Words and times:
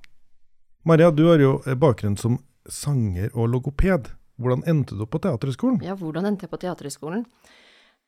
Maria, 0.84 1.10
du 1.10 1.24
har 1.30 1.40
jo 1.40 1.56
bakgrunn 1.80 2.18
som 2.20 2.38
sanger 2.72 3.32
og 3.34 3.50
logoped. 3.52 4.12
Hvordan 4.38 4.62
endte 4.70 4.94
du 4.94 5.04
på 5.10 5.18
Teaterhøgskolen? 5.22 5.80
Ja, 5.82 5.96
hvordan 5.98 6.28
endte 6.28 6.46
jeg 6.46 6.52
på 6.52 6.60
Teaterhøgskolen? 6.62 7.24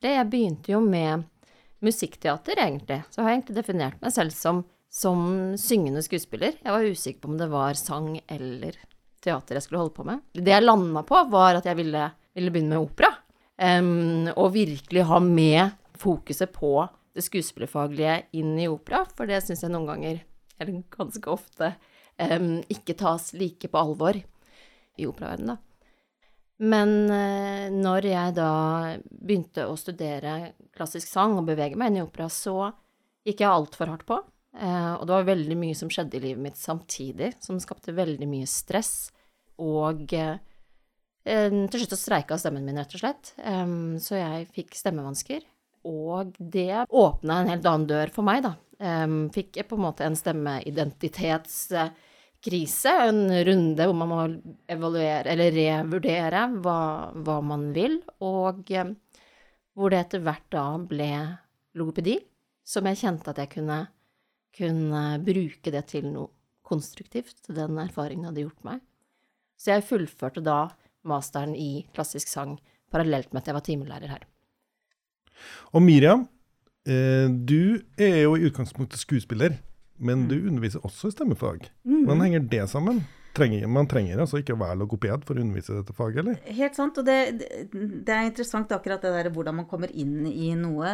Jeg 0.01 0.27
begynte 0.31 0.71
jo 0.71 0.79
med 0.81 1.25
musikkteater, 1.83 2.61
egentlig. 2.61 3.01
Så 3.11 3.21
har 3.21 3.31
jeg 3.31 3.41
egentlig 3.41 3.57
definert 3.57 3.99
meg 4.01 4.13
selv 4.15 4.33
som, 4.35 4.63
som 4.89 5.19
syngende 5.59 6.03
skuespiller. 6.05 6.55
Jeg 6.61 6.73
var 6.75 6.87
usikker 6.87 7.23
på 7.23 7.33
om 7.33 7.37
det 7.41 7.49
var 7.51 7.77
sang 7.79 8.15
eller 8.31 8.77
teater 9.21 9.57
jeg 9.57 9.65
skulle 9.65 9.83
holde 9.83 9.95
på 9.97 10.07
med. 10.07 10.23
Det 10.33 10.53
jeg 10.53 10.65
landa 10.65 11.03
på, 11.05 11.19
var 11.33 11.59
at 11.59 11.67
jeg 11.69 11.77
ville, 11.77 12.07
ville 12.37 12.53
begynne 12.53 12.75
med 12.75 12.87
opera. 12.87 13.11
Um, 13.61 14.31
og 14.33 14.55
virkelig 14.55 15.05
ha 15.05 15.19
med 15.21 15.75
fokuset 16.01 16.49
på 16.53 16.79
det 17.13 17.21
skuespillerfaglige 17.27 18.21
inn 18.39 18.55
i 18.57 18.69
opera, 18.71 19.03
for 19.05 19.29
det 19.29 19.43
syns 19.45 19.61
jeg 19.65 19.73
noen 19.73 19.89
ganger, 19.89 20.21
eller 20.57 20.79
ganske 20.95 21.29
ofte, 21.29 21.73
um, 22.17 22.55
ikke 22.71 22.95
tas 22.97 23.33
like 23.37 23.69
på 23.69 23.81
alvor 23.81 24.17
i 25.01 25.09
operaverdenen, 25.09 25.55
da. 25.55 25.71
Men 26.61 26.91
uh, 27.09 27.71
når 27.73 28.05
jeg 28.05 28.35
da 28.37 28.51
begynte 29.09 29.65
å 29.65 29.77
studere 29.79 30.53
klassisk 30.75 31.09
sang 31.09 31.33
og 31.39 31.47
bevege 31.47 31.77
meg 31.79 31.89
inn 31.89 32.01
i 32.01 32.05
opera, 32.05 32.27
så 32.29 32.69
gikk 33.25 33.41
jeg 33.41 33.49
altfor 33.49 33.89
hardt 33.89 34.05
på. 34.09 34.19
Uh, 34.53 34.99
og 34.99 35.07
det 35.07 35.15
var 35.15 35.29
veldig 35.31 35.57
mye 35.57 35.77
som 35.77 35.89
skjedde 35.89 36.19
i 36.19 36.23
livet 36.27 36.43
mitt 36.43 36.59
samtidig, 36.61 37.31
som 37.41 37.57
skapte 37.61 37.95
veldig 37.97 38.29
mye 38.29 38.49
stress. 38.49 39.09
Og 39.61 40.13
uh, 40.13 40.37
til 41.25 41.81
slutt 41.81 41.95
så 41.95 42.01
streika 42.01 42.37
stemmen 42.41 42.65
min, 42.65 42.77
rett 42.81 42.93
og 42.97 43.01
slett. 43.03 43.33
Så 44.01 44.15
jeg 44.17 44.47
fikk 44.55 44.73
stemmevansker. 44.73 45.43
Og 45.85 46.33
det 46.37 46.87
åpna 46.89 47.35
en 47.43 47.51
helt 47.51 47.67
annen 47.69 47.85
dør 47.89 48.09
for 48.15 48.25
meg, 48.25 48.41
da. 48.41 48.55
Fikk 49.29 49.59
jeg 49.59 49.67
på 49.69 49.77
en 49.77 49.83
måte 49.85 50.07
en 50.07 50.17
stemmeidentitetskrise, 52.41 52.89
en 52.89 53.29
runde 53.45 53.85
hvor 53.85 53.95
man 53.95 54.09
må 54.09 54.41
evaluere, 54.67 55.29
eller 55.31 55.51
revurdere 55.51 56.47
hva, 56.61 57.11
hva 57.13 57.41
man 57.41 57.71
vil, 57.73 58.01
og 58.19 58.69
um, 58.69 58.95
hvor 59.73 59.89
det 59.89 59.99
etter 59.99 60.21
hvert 60.21 60.49
da 60.51 60.77
ble 60.77 61.37
logopedi, 61.75 62.19
som 62.63 62.85
jeg 62.85 62.97
kjente 62.97 63.29
at 63.29 63.37
jeg 63.37 63.49
kunne, 63.53 63.87
kunne 64.55 65.19
bruke 65.23 65.71
det 65.71 65.85
til 65.87 66.07
noe 66.11 66.29
konstruktivt, 66.63 67.47
den 67.47 67.77
erfaringen 67.77 68.25
hadde 68.29 68.45
gjort 68.45 68.63
meg. 68.63 68.81
Så 69.57 69.71
jeg 69.75 69.85
fullførte 69.85 70.41
da 70.41 70.71
masteren 71.03 71.55
i 71.55 71.85
klassisk 71.93 72.27
sang 72.27 72.59
parallelt 72.91 73.31
med 73.31 73.41
at 73.41 73.47
jeg 73.47 73.55
var 73.55 73.65
timelærer 73.65 74.11
her. 74.11 74.23
Og 75.73 75.81
Miriam, 75.81 76.27
eh, 76.85 77.27
du 77.29 77.81
er 77.97 78.23
jo 78.23 78.35
i 78.35 78.45
utgangspunktet 78.49 78.99
skuespiller, 78.99 79.57
men 80.01 80.25
Mm. 80.25 80.27
du 80.29 80.35
underviser 80.49 80.81
også 80.83 81.07
i 81.07 81.15
stemmefag. 81.15 81.69
Hvordan 81.85 82.21
henger 82.25 82.49
det 82.49 82.63
sammen? 82.69 83.03
Trenger, 83.33 83.63
man 83.71 83.87
trenger 83.87 84.19
altså 84.19 84.41
ikke 84.41 84.57
å 84.57 84.59
være 84.59 84.75
logoped 84.81 85.23
for 85.23 85.35
å 85.35 85.39
undervise 85.45 85.71
i 85.71 85.77
dette 85.79 85.93
faget, 85.95 86.17
eller? 86.19 86.39
Helt 86.51 86.75
sant. 86.75 86.97
Og 86.99 87.05
det, 87.07 87.19
det 87.71 88.11
er 88.11 88.25
interessant 88.27 88.73
akkurat 88.75 88.99
det 89.05 89.13
der 89.15 89.29
hvordan 89.31 89.55
man 89.61 89.69
kommer 89.71 89.87
inn 89.95 90.25
i 90.27 90.49
noe. 90.59 90.91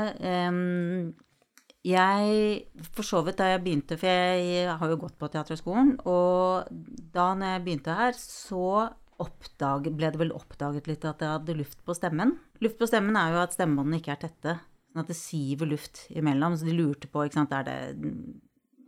Jeg 1.88 2.68
For 2.94 3.06
så 3.08 3.22
vidt 3.26 3.38
da 3.40 3.48
jeg 3.54 3.64
begynte, 3.64 3.98
for 3.98 4.10
jeg 4.12 4.70
har 4.80 4.90
jo 4.92 4.98
gått 5.02 5.18
på 5.18 5.30
Teaterhøgskolen, 5.32 5.94
og 6.06 6.68
da 7.16 7.30
når 7.38 7.54
jeg 7.56 7.64
begynte 7.68 7.96
her, 7.98 8.18
så 8.20 8.90
oppdag, 9.24 9.88
ble 9.98 10.12
det 10.14 10.20
vel 10.22 10.34
oppdaget 10.36 10.90
litt 10.92 11.06
at 11.10 11.24
jeg 11.24 11.32
hadde 11.40 11.56
luft 11.58 11.80
på 11.88 11.96
stemmen. 11.98 12.36
Luft 12.62 12.78
på 12.78 12.90
stemmen 12.90 13.16
er 13.18 13.34
jo 13.34 13.40
at 13.42 13.56
stemmebåndene 13.56 14.02
ikke 14.02 14.14
er 14.14 14.22
tette, 14.28 14.58
sånn 14.92 15.02
at 15.06 15.10
det 15.10 15.18
siver 15.18 15.70
luft 15.72 16.04
imellom. 16.14 16.58
Så 16.60 16.68
de 16.68 16.76
lurte 16.78 17.10
på, 17.10 17.24
ikke 17.26 17.40
sant, 17.40 17.56
er 17.56 17.66
det 17.66 17.80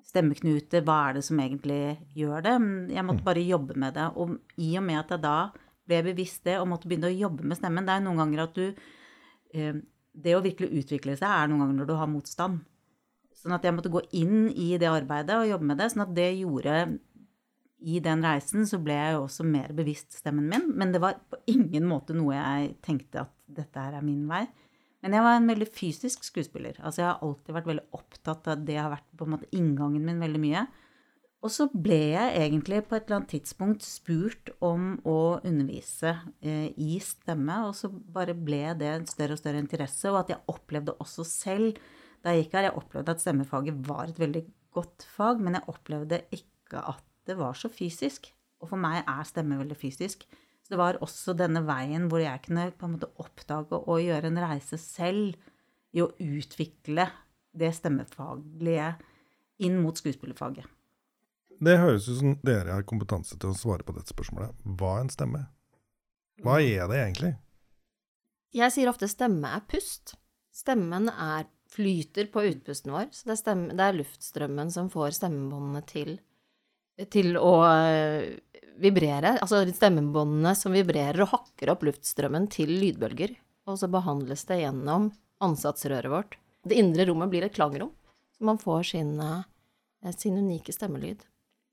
stemmeknute, 0.10 0.82
hva 0.86 0.98
er 1.10 1.20
det 1.20 1.26
som 1.28 1.40
egentlig 1.42 2.00
gjør 2.18 2.44
det? 2.46 2.56
Jeg 2.96 3.06
måtte 3.06 3.26
bare 3.26 3.46
jobbe 3.46 3.78
med 3.80 3.96
det. 3.98 4.08
Og 4.20 4.38
i 4.62 4.72
og 4.80 4.86
med 4.86 5.02
at 5.04 5.14
jeg 5.14 5.24
da 5.26 5.38
ble 5.90 6.02
bevisst 6.12 6.46
det 6.48 6.58
og 6.60 6.70
måtte 6.72 6.90
begynne 6.90 7.10
å 7.10 7.16
jobbe 7.16 7.46
med 7.50 7.60
stemmen, 7.60 7.86
det 7.88 7.96
er 7.96 8.06
noen 8.06 8.22
ganger 8.24 8.46
at 8.46 8.58
du 8.58 8.66
eh, 9.54 9.80
Det 10.20 10.34
å 10.36 10.42
virkelig 10.44 10.82
utvikle 10.82 11.14
seg 11.16 11.30
er 11.30 11.48
noen 11.48 11.62
ganger 11.64 11.78
når 11.80 11.88
du 11.88 11.96
har 11.96 12.10
motstand. 12.10 12.64
Sånn 13.40 13.54
at 13.56 13.64
jeg 13.64 13.76
måtte 13.76 13.92
gå 13.94 14.02
inn 14.20 14.50
i 14.52 14.74
det 14.82 14.90
arbeidet 14.90 15.38
og 15.38 15.48
jobbe 15.48 15.70
med 15.70 15.80
det. 15.80 15.92
Sånn 15.94 16.04
at 16.04 16.16
det 16.18 16.32
gjorde 16.42 16.80
I 17.80 18.02
den 18.04 18.26
reisen 18.26 18.66
så 18.68 18.82
ble 18.84 18.98
jeg 18.98 19.14
jo 19.16 19.22
også 19.28 19.46
mer 19.48 19.72
bevisst 19.78 20.18
stemmen 20.18 20.50
min. 20.52 20.66
Men 20.76 20.92
det 20.92 21.00
var 21.04 21.22
på 21.30 21.40
ingen 21.54 21.88
måte 21.88 22.18
noe 22.18 22.36
jeg 22.36 22.74
tenkte 22.84 23.24
at 23.24 23.32
dette 23.46 23.86
her 23.86 23.96
er 23.96 24.04
min 24.04 24.26
vei. 24.28 24.44
Men 25.04 25.16
jeg 25.16 25.24
var 25.24 25.38
en 25.38 25.48
veldig 25.48 25.68
fysisk 25.72 26.26
skuespiller. 26.28 26.78
Altså 26.84 27.04
jeg 27.04 27.10
har 27.10 27.24
alltid 27.24 27.56
vært 27.56 27.70
veldig 27.70 27.88
opptatt 27.96 28.50
av 28.52 28.64
det 28.68 28.78
har 28.80 28.92
vært 28.92 29.08
på 29.16 29.28
en 29.28 29.34
måte 29.36 29.52
inngangen 29.56 30.06
min 30.06 30.20
veldig 30.20 30.42
mye. 30.44 30.66
Og 31.40 31.54
så 31.56 31.70
ble 31.72 32.00
jeg 32.18 32.42
egentlig 32.42 32.82
på 32.88 32.98
et 32.98 33.06
eller 33.06 33.22
annet 33.22 33.32
tidspunkt 33.32 33.86
spurt 33.86 34.52
om 34.66 34.98
å 35.08 35.40
undervise 35.48 36.18
eh, 36.44 36.68
i 36.76 36.98
stemme, 37.04 37.62
og 37.70 37.78
så 37.80 37.88
bare 37.88 38.36
ble 38.36 38.74
det 38.80 38.90
en 38.92 39.08
større 39.08 39.38
og 39.38 39.40
større 39.40 39.62
interesse, 39.64 40.12
og 40.12 40.20
at 40.26 40.34
jeg 40.34 40.44
opplevde 40.52 40.98
også 41.00 41.24
selv 41.24 41.80
da 42.20 42.34
jeg 42.36 42.44
gikk 42.44 42.58
her, 42.58 42.68
jeg 42.68 42.76
opplevde 42.82 43.16
at 43.16 43.24
stemmefaget 43.24 43.80
var 43.88 44.10
et 44.12 44.20
veldig 44.20 44.44
godt 44.76 45.06
fag, 45.16 45.40
men 45.40 45.56
jeg 45.56 45.72
opplevde 45.72 46.20
ikke 46.36 46.84
at 46.92 47.06
det 47.30 47.38
var 47.40 47.56
så 47.56 47.72
fysisk. 47.72 48.28
Og 48.60 48.74
for 48.74 48.82
meg 48.82 49.06
er 49.06 49.28
stemme 49.28 49.62
veldig 49.62 49.78
fysisk. 49.80 50.26
Så 50.70 50.76
det 50.76 50.82
var 50.84 51.00
også 51.02 51.34
denne 51.34 51.64
veien 51.66 52.04
hvor 52.12 52.22
jeg 52.22 52.44
kunne 52.46 52.68
på 52.78 52.86
en 52.86 52.92
måte 52.94 53.10
oppdage 53.18 53.74
og 53.80 54.04
gjøre 54.06 54.30
en 54.30 54.38
reise 54.38 54.78
selv 54.78 55.34
i 55.98 56.04
å 56.06 56.12
utvikle 56.22 57.08
det 57.58 57.72
stemmefaglige 57.74 58.92
inn 59.66 59.80
mot 59.82 59.98
skuespillerfaget. 59.98 60.68
Det 61.58 61.74
høres 61.82 62.06
ut 62.06 62.20
som 62.20 62.36
dere 62.46 62.78
har 62.78 62.86
kompetanse 62.86 63.34
til 63.42 63.50
å 63.50 63.58
svare 63.58 63.82
på 63.84 63.98
dette 63.98 64.14
spørsmålet. 64.14 64.54
Hva 64.78 64.94
er 65.00 65.08
en 65.08 65.12
stemme? 65.12 65.42
Hva 66.46 66.60
er 66.62 66.86
det 66.86 67.02
egentlig? 67.02 67.34
Jeg 68.54 68.78
sier 68.78 68.94
ofte 68.94 69.10
stemme 69.10 69.50
er 69.58 69.66
pust. 69.74 70.14
Stemmen 70.54 71.10
er 71.10 71.50
flyter 71.74 72.30
på 72.30 72.46
utpusten 72.52 72.94
vår, 72.94 73.10
så 73.10 73.26
det 73.26 73.34
er, 73.34 73.42
stemme, 73.42 73.74
det 73.74 73.90
er 73.90 73.98
luftstrømmen 73.98 74.72
som 74.74 74.94
får 74.94 75.18
stemmebåndene 75.18 75.82
til, 75.90 76.16
til 77.14 77.38
å 77.40 77.54
øh, 77.64 78.26
vibrere. 78.82 79.38
Altså 79.40 79.64
stemmebåndene 79.72 80.54
som 80.58 80.76
vibrerer 80.76 81.24
og 81.26 81.34
hakker 81.34 81.74
opp 81.74 81.86
luftstrømmen 81.88 82.50
til 82.52 82.72
lydbølger, 82.82 83.36
og 83.70 83.80
så 83.80 83.90
behandles 83.92 84.46
det 84.50 84.62
gjennom 84.64 85.10
ansatsrøret 85.44 86.12
vårt. 86.12 86.38
Det 86.68 86.80
indre 86.80 87.08
rommet 87.08 87.32
blir 87.32 87.48
et 87.48 87.56
klangrom, 87.56 87.92
så 88.36 88.48
man 88.52 88.60
får 88.62 88.92
sin, 88.92 89.16
øh, 89.24 90.14
sin 90.16 90.38
unike 90.38 90.76
stemmelyd. 90.76 91.24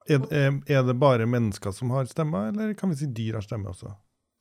Er, 0.06 0.22
er 0.70 0.82
det 0.86 0.94
bare 1.02 1.26
mennesker 1.26 1.74
som 1.74 1.90
har 1.90 2.06
stemme, 2.06 2.48
eller 2.52 2.74
kan 2.78 2.92
vi 2.92 3.00
si 3.00 3.08
dyr 3.10 3.40
har 3.40 3.46
stemme 3.46 3.72
også? 3.72 3.90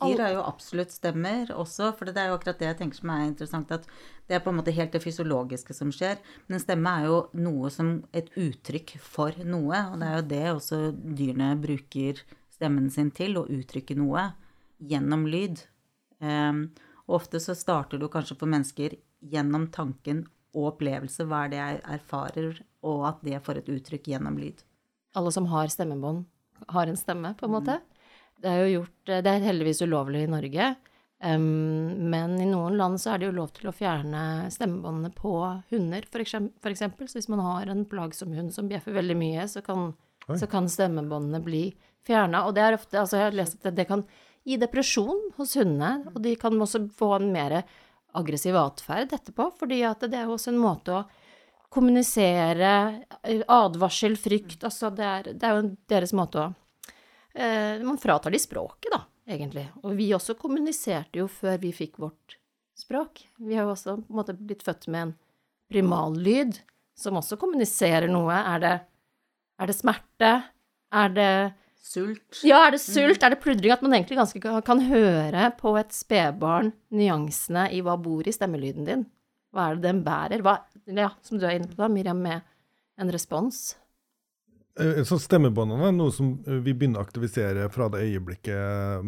Dyr 0.04 0.20
har 0.20 0.34
jo 0.34 0.42
absolutt 0.44 0.92
stemmer 0.92 1.52
også, 1.56 1.94
for 1.96 2.12
det 2.12 2.20
er 2.20 2.28
jo 2.28 2.36
akkurat 2.36 2.60
det 2.60 2.68
jeg 2.68 2.78
tenker 2.82 3.00
som 3.00 3.12
er 3.14 3.28
interessant, 3.30 3.70
at 3.72 3.86
det 4.28 4.36
er 4.36 4.42
på 4.44 4.52
en 4.52 4.58
måte 4.60 4.74
helt 4.76 4.92
det 4.92 5.00
fysiologiske 5.04 5.76
som 5.78 5.94
skjer. 5.96 6.20
Men 6.48 6.58
en 6.58 6.64
stemme 6.64 6.92
er 7.00 7.08
jo 7.08 7.20
noe 7.40 7.72
som 7.72 7.94
et 8.12 8.28
uttrykk 8.36 8.98
for 9.00 9.38
noe, 9.48 9.80
og 9.94 10.02
det 10.02 10.10
er 10.10 10.18
jo 10.18 10.26
det 10.34 10.44
også 10.52 10.82
dyrene 10.92 11.54
bruker 11.64 12.20
stemmen 12.52 12.92
sin 12.92 13.14
til, 13.16 13.40
å 13.40 13.48
uttrykke 13.48 13.96
noe 14.00 14.28
gjennom 14.84 15.26
lyd. 15.32 15.64
Um, 16.20 16.68
ofte 17.08 17.40
så 17.44 17.56
starter 17.56 18.02
du 18.02 18.10
kanskje 18.12 18.36
for 18.40 18.52
mennesker 18.52 18.98
gjennom 19.24 19.70
tanken 19.72 20.26
og 20.56 20.74
opplevelse, 20.74 21.24
hva 21.28 21.46
er 21.46 21.52
det 21.52 21.62
jeg 21.62 21.82
erfarer, 21.98 22.64
og 22.84 23.10
at 23.14 23.24
det 23.28 23.44
får 23.48 23.62
et 23.62 23.76
uttrykk 23.78 24.12
gjennom 24.12 24.40
lyd. 24.40 24.60
Alle 25.16 25.32
som 25.32 25.48
har 25.52 25.72
stemmebånd, 25.72 26.26
har 26.72 26.92
en 26.92 27.00
stemme, 27.00 27.32
på 27.40 27.48
en 27.48 27.56
måte. 27.56 27.80
Det 28.42 28.52
er 28.52 28.62
jo 28.64 28.74
gjort 28.80 29.14
Det 29.24 29.32
er 29.32 29.48
heldigvis 29.48 29.82
ulovlig 29.86 30.26
i 30.26 30.32
Norge. 30.32 30.76
Um, 31.24 32.10
men 32.12 32.36
i 32.44 32.46
noen 32.46 32.76
land 32.78 33.00
så 33.02 33.14
er 33.14 33.22
det 33.22 33.30
jo 33.30 33.38
lov 33.38 33.54
til 33.56 33.70
å 33.72 33.74
fjerne 33.74 34.50
stemmebåndene 34.54 35.14
på 35.16 35.32
hunder, 35.72 36.06
for 36.12 36.22
eksempel, 36.22 36.54
for 36.62 36.76
eksempel. 36.76 37.10
Så 37.10 37.20
hvis 37.20 37.32
man 37.32 37.42
har 37.46 37.72
en 37.72 37.86
plagsom 37.90 38.36
hund 38.36 38.54
som 38.54 38.70
bjeffer 38.70 38.98
veldig 38.98 39.18
mye, 39.18 39.48
så 39.50 39.64
kan, 39.66 39.94
så 40.28 40.50
kan 40.52 40.70
stemmebåndene 40.70 41.42
bli 41.46 41.66
fjerna. 42.06 42.44
Og 42.46 42.58
det 42.58 42.66
er 42.66 42.78
ofte 42.78 43.00
Altså, 43.02 43.20
jeg 43.20 43.30
har 43.30 43.40
lest 43.40 43.58
at 43.64 43.78
det 43.78 43.88
kan 43.90 44.06
gi 44.46 44.60
depresjon 44.62 45.32
hos 45.40 45.56
hundene, 45.58 46.12
og 46.14 46.22
de 46.22 46.36
kan 46.38 46.62
også 46.62 46.84
få 46.94 47.16
en 47.18 47.32
mer 47.34 47.62
aggressiv 48.16 48.56
atferd 48.60 49.16
etterpå, 49.16 49.50
fordi 49.60 49.82
at 49.88 50.06
det 50.12 50.20
er 50.20 50.30
også 50.32 50.54
en 50.54 50.62
måte 50.62 50.94
å 50.94 51.06
kommunisere 51.74 52.70
advarsel, 53.52 54.16
frykt 54.20 54.64
Altså, 54.64 54.92
det 54.96 55.08
er, 55.08 55.34
det 55.34 55.48
er 55.48 55.58
jo 55.58 55.74
deres 55.92 56.14
måte 56.16 56.44
å 56.44 56.46
eh, 56.52 56.62
Man 57.36 57.98
fratar 58.00 58.32
de 58.32 58.40
språket, 58.40 58.94
da 58.94 59.02
egentlig. 59.28 59.66
Og 59.84 59.96
vi 59.98 60.12
også 60.16 60.38
kommuniserte 60.40 61.20
jo 61.20 61.28
før 61.32 61.60
vi 61.62 61.74
fikk 61.76 62.00
vårt 62.02 62.38
språk. 62.78 63.26
Vi 63.42 63.58
har 63.58 63.68
jo 63.68 63.74
også 63.74 63.98
på 64.00 64.14
en 64.14 64.20
måte 64.20 64.36
blitt 64.38 64.64
født 64.66 64.88
med 64.92 65.08
en 65.08 65.14
primallyd 65.72 66.60
som 66.96 67.18
også 67.20 67.40
kommuniserer 67.42 68.08
noe. 68.12 68.36
Er 68.36 68.64
det, 68.64 68.74
er 69.60 69.72
det 69.72 69.78
smerte? 69.78 70.34
Er 70.96 71.16
det 71.16 71.32
Sult. 71.86 72.40
Ja, 72.42 72.64
er 72.66 72.74
det 72.74 72.80
sult? 72.82 73.22
Er 73.22 73.30
det 73.30 73.44
pludring? 73.44 73.70
At 73.70 73.84
man 73.86 73.94
egentlig 73.94 74.18
ganske 74.18 74.40
kan 74.66 74.80
høre 74.88 75.52
på 75.54 75.76
et 75.78 75.94
spedbarn 75.94 76.72
nyansene 76.98 77.68
i 77.78 77.84
hva 77.86 77.94
bor 78.02 78.26
i 78.26 78.34
stemmelyden 78.34 78.88
din. 78.88 79.04
Hva 79.54 79.68
er 79.70 79.78
det 79.78 79.86
den 79.86 80.00
bærer? 80.08 80.42
Hva, 80.42 80.56
ja, 80.90 81.12
som 81.22 81.38
du 81.38 81.46
er 81.46 81.60
inne 81.60 81.70
på 81.70 81.78
da, 81.78 81.86
Miriam, 81.94 82.24
med 82.26 82.42
en 82.98 83.14
respons. 83.14 83.76
Eh, 84.80 85.04
så 85.08 85.18
stemmebåndene 85.22 85.88
er 85.88 85.94
noe 85.96 86.12
som 86.12 86.34
eh, 86.44 86.60
vi 86.64 86.74
begynner 86.76 87.00
å 87.00 87.06
aktivisere 87.06 87.70
fra 87.72 87.88
det 87.94 88.04
øyeblikket 88.10 89.06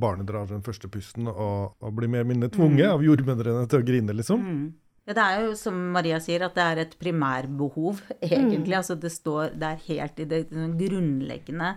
barnet 0.00 0.28
drar 0.28 0.48
den 0.48 0.64
første 0.64 0.88
pusten 0.88 1.28
og, 1.28 1.74
og 1.76 1.98
blir 1.98 2.08
mer 2.08 2.22
eller 2.22 2.30
mindre 2.32 2.52
tvunget 2.54 2.86
mm. 2.86 2.94
av 2.94 3.04
jordmødrene 3.04 3.66
til 3.68 3.82
å 3.82 3.86
grine, 3.86 4.16
liksom. 4.16 4.46
Mm. 4.48 4.64
Ja, 5.04 5.16
det 5.18 5.24
er 5.24 5.42
jo 5.44 5.56
som 5.60 5.80
Maria 5.92 6.18
sier, 6.24 6.46
at 6.46 6.54
det 6.56 6.64
er 6.64 6.80
et 6.86 6.94
primærbehov, 7.00 8.00
egentlig. 8.24 8.72
Mm. 8.72 8.78
Altså 8.78 8.96
det 8.96 9.12
står 9.12 9.52
Det 9.60 9.72
er 9.74 9.82
helt 9.90 10.22
i 10.22 10.28
det, 10.30 10.40
det 10.48 10.70
grunnleggende. 10.80 11.74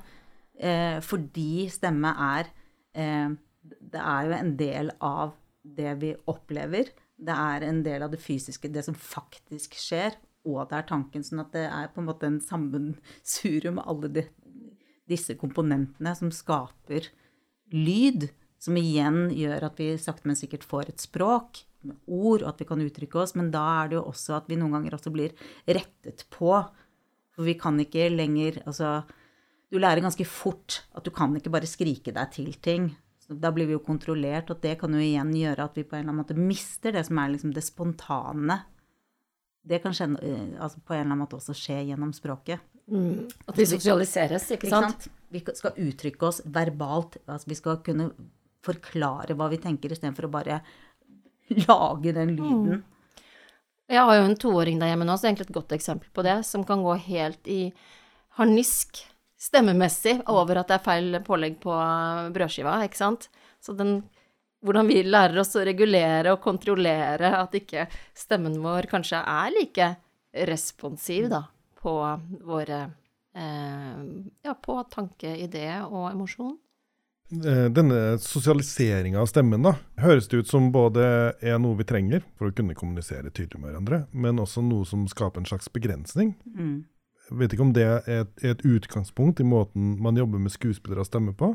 Eh, 0.57 1.01
fordi 1.03 1.67
stemme 1.69 2.13
er 2.23 2.47
eh, 2.97 3.27
Det 3.61 3.99
er 3.99 4.29
jo 4.29 4.37
en 4.37 4.55
del 4.57 4.93
av 5.03 5.35
det 5.67 5.97
vi 5.99 6.13
opplever. 6.31 6.93
Det 7.17 7.35
er 7.35 7.67
en 7.67 7.83
del 7.83 8.05
av 8.05 8.13
det 8.13 8.21
fysiske, 8.23 8.71
det 8.71 8.85
som 8.85 8.95
faktisk 8.95 9.75
skjer 9.75 10.15
og 10.45 10.67
det 10.69 10.79
er 10.79 10.89
tanken. 10.89 11.23
Sånn 11.25 11.43
at 11.43 11.53
det 11.55 11.65
er 11.67 11.89
på 11.93 12.01
en 12.01 12.09
måte 12.09 12.27
en 12.29 12.41
sammensurium 12.43 13.79
med 13.79 13.87
alle 13.89 14.11
de, 14.19 14.25
disse 15.09 15.37
komponentene 15.39 16.13
som 16.17 16.33
skaper 16.33 17.09
lyd. 17.73 18.29
Som 18.57 18.79
igjen 18.79 19.27
gjør 19.37 19.67
at 19.67 19.77
vi 19.77 19.91
sakte, 20.01 20.25
men 20.25 20.37
sikkert 20.39 20.65
får 20.65 20.89
et 20.89 21.03
språk 21.03 21.61
med 21.85 21.99
ord, 22.09 22.41
og 22.41 22.47
at 22.49 22.61
vi 22.63 22.67
kan 22.69 22.81
uttrykke 22.81 23.19
oss. 23.21 23.35
Men 23.37 23.51
da 23.53 23.63
er 23.83 23.91
det 23.91 23.99
jo 23.99 24.07
også 24.09 24.37
at 24.39 24.49
vi 24.49 24.57
noen 24.57 24.73
ganger 24.79 24.97
også 24.97 25.13
blir 25.13 25.35
rettet 25.67 26.25
på. 26.33 26.55
For 27.37 27.45
vi 27.45 27.57
kan 27.59 27.77
ikke 27.77 28.09
lenger 28.09 28.63
Altså, 28.65 29.03
du 29.69 29.77
lærer 29.77 30.01
ganske 30.01 30.25
fort 30.25 30.81
at 30.95 31.05
du 31.05 31.11
kan 31.13 31.35
ikke 31.37 31.53
bare 31.53 31.69
skrike 31.69 32.15
deg 32.15 32.33
til 32.33 32.49
ting. 32.63 32.89
Da 33.27 33.51
blir 33.51 33.67
vi 33.67 33.75
jo 33.75 33.83
kontrollert, 33.83 34.49
og 34.53 34.61
det 34.63 34.77
kan 34.79 34.93
jo 34.95 35.03
igjen 35.03 35.33
gjøre 35.35 35.65
at 35.67 35.75
vi 35.75 35.83
på 35.83 35.97
en 35.97 36.05
eller 36.05 36.13
annen 36.13 36.23
måte 36.23 36.39
mister 36.39 36.95
det 36.95 37.03
som 37.09 37.19
er 37.19 37.33
liksom 37.33 37.51
det 37.53 37.65
spontane 37.65 38.61
det 39.67 39.81
kan 39.83 39.95
skje, 39.95 40.09
eh, 40.23 40.43
altså 40.63 40.81
på 40.81 40.95
en 40.95 41.01
eller 41.01 41.11
annen 41.11 41.23
måte 41.25 41.37
også 41.37 41.55
skje 41.57 41.81
gjennom 41.89 42.13
språket. 42.15 42.63
Mm. 42.87 43.27
At 43.47 43.57
vi 43.59 43.67
sosialiseres, 43.67 44.47
ikke 44.55 44.69
sant? 44.71 45.07
ikke 45.31 45.43
sant? 45.51 45.55
Vi 45.55 45.59
skal 45.59 45.79
uttrykke 45.87 46.27
oss 46.29 46.41
verbalt. 46.45 47.19
Altså 47.27 47.51
vi 47.51 47.57
skal 47.59 47.81
kunne 47.85 48.11
forklare 48.65 49.35
hva 49.37 49.49
vi 49.51 49.59
tenker, 49.63 49.91
istedenfor 49.91 50.27
å 50.27 50.33
bare 50.37 50.61
lage 51.67 52.15
den 52.15 52.35
lyden. 52.37 52.79
Mm. 52.79 53.25
Jeg 53.87 54.03
har 54.03 54.17
jo 54.17 54.25
en 54.27 54.39
toåring 54.39 54.81
der 54.81 54.91
hjemme 54.91 55.07
nå, 55.07 55.15
så 55.15 55.23
det 55.23 55.27
er 55.27 55.33
egentlig 55.33 55.47
et 55.47 55.59
godt 55.61 55.77
eksempel 55.77 56.11
på 56.15 56.25
det, 56.27 56.41
som 56.47 56.65
kan 56.67 56.81
gå 56.83 56.95
helt 57.07 57.47
i 57.47 57.61
harnisk 58.39 58.99
stemmemessig 59.39 60.17
over 60.33 60.59
at 60.59 60.71
det 60.71 60.75
er 60.79 60.83
feil 60.83 61.19
pålegg 61.23 61.59
på 61.63 61.75
brødskiva, 62.35 62.79
ikke 62.83 62.99
sant. 62.99 63.29
Så 63.63 63.75
den 63.77 64.01
hvordan 64.67 64.91
vi 64.91 65.01
lærer 65.07 65.39
oss 65.41 65.55
å 65.57 65.65
regulere 65.65 66.35
og 66.35 66.43
kontrollere 66.43 67.33
at 67.39 67.55
ikke 67.57 67.87
stemmen 68.17 68.59
vår 68.63 68.89
kanskje 68.91 69.23
er 69.23 69.51
like 69.55 69.89
responsiv, 70.47 71.29
da, 71.31 71.45
på 71.81 71.97
våre 72.45 72.83
eh, 73.33 73.99
Ja, 74.45 74.53
på 74.53 74.79
tanke, 74.91 75.33
idé 75.39 75.69
og 75.87 76.11
emosjon. 76.11 76.57
Eh, 77.27 77.65
denne 77.75 78.17
sosialiseringa 78.23 79.19
av 79.19 79.27
stemmen 79.27 79.65
da, 79.65 79.73
høres 79.99 80.29
det 80.31 80.43
ut 80.43 80.51
som 80.51 80.69
både 80.71 81.07
er 81.43 81.57
noe 81.59 81.75
vi 81.79 81.87
trenger 81.87 82.23
for 82.39 82.47
å 82.47 82.55
kunne 82.55 82.77
kommunisere 82.77 83.33
tydelig 83.33 83.59
med 83.59 83.73
hverandre, 83.73 84.03
men 84.15 84.39
også 84.39 84.63
noe 84.63 84.87
som 84.87 85.03
skaper 85.11 85.43
en 85.43 85.49
slags 85.49 85.67
begrensning. 85.73 86.37
Mm. 86.55 86.85
Jeg 87.27 87.39
vet 87.41 87.53
ikke 87.53 87.65
om 87.65 87.73
det 87.75 87.83
er 87.83 88.07
et, 88.21 88.31
et 88.47 88.63
utgangspunkt 88.63 89.41
i 89.43 89.47
måten 89.47 89.97
man 89.99 90.15
jobber 90.15 90.39
med 90.39 90.55
skuespillere 90.55 91.03
og 91.03 91.09
stemmer 91.09 91.35
på? 91.35 91.51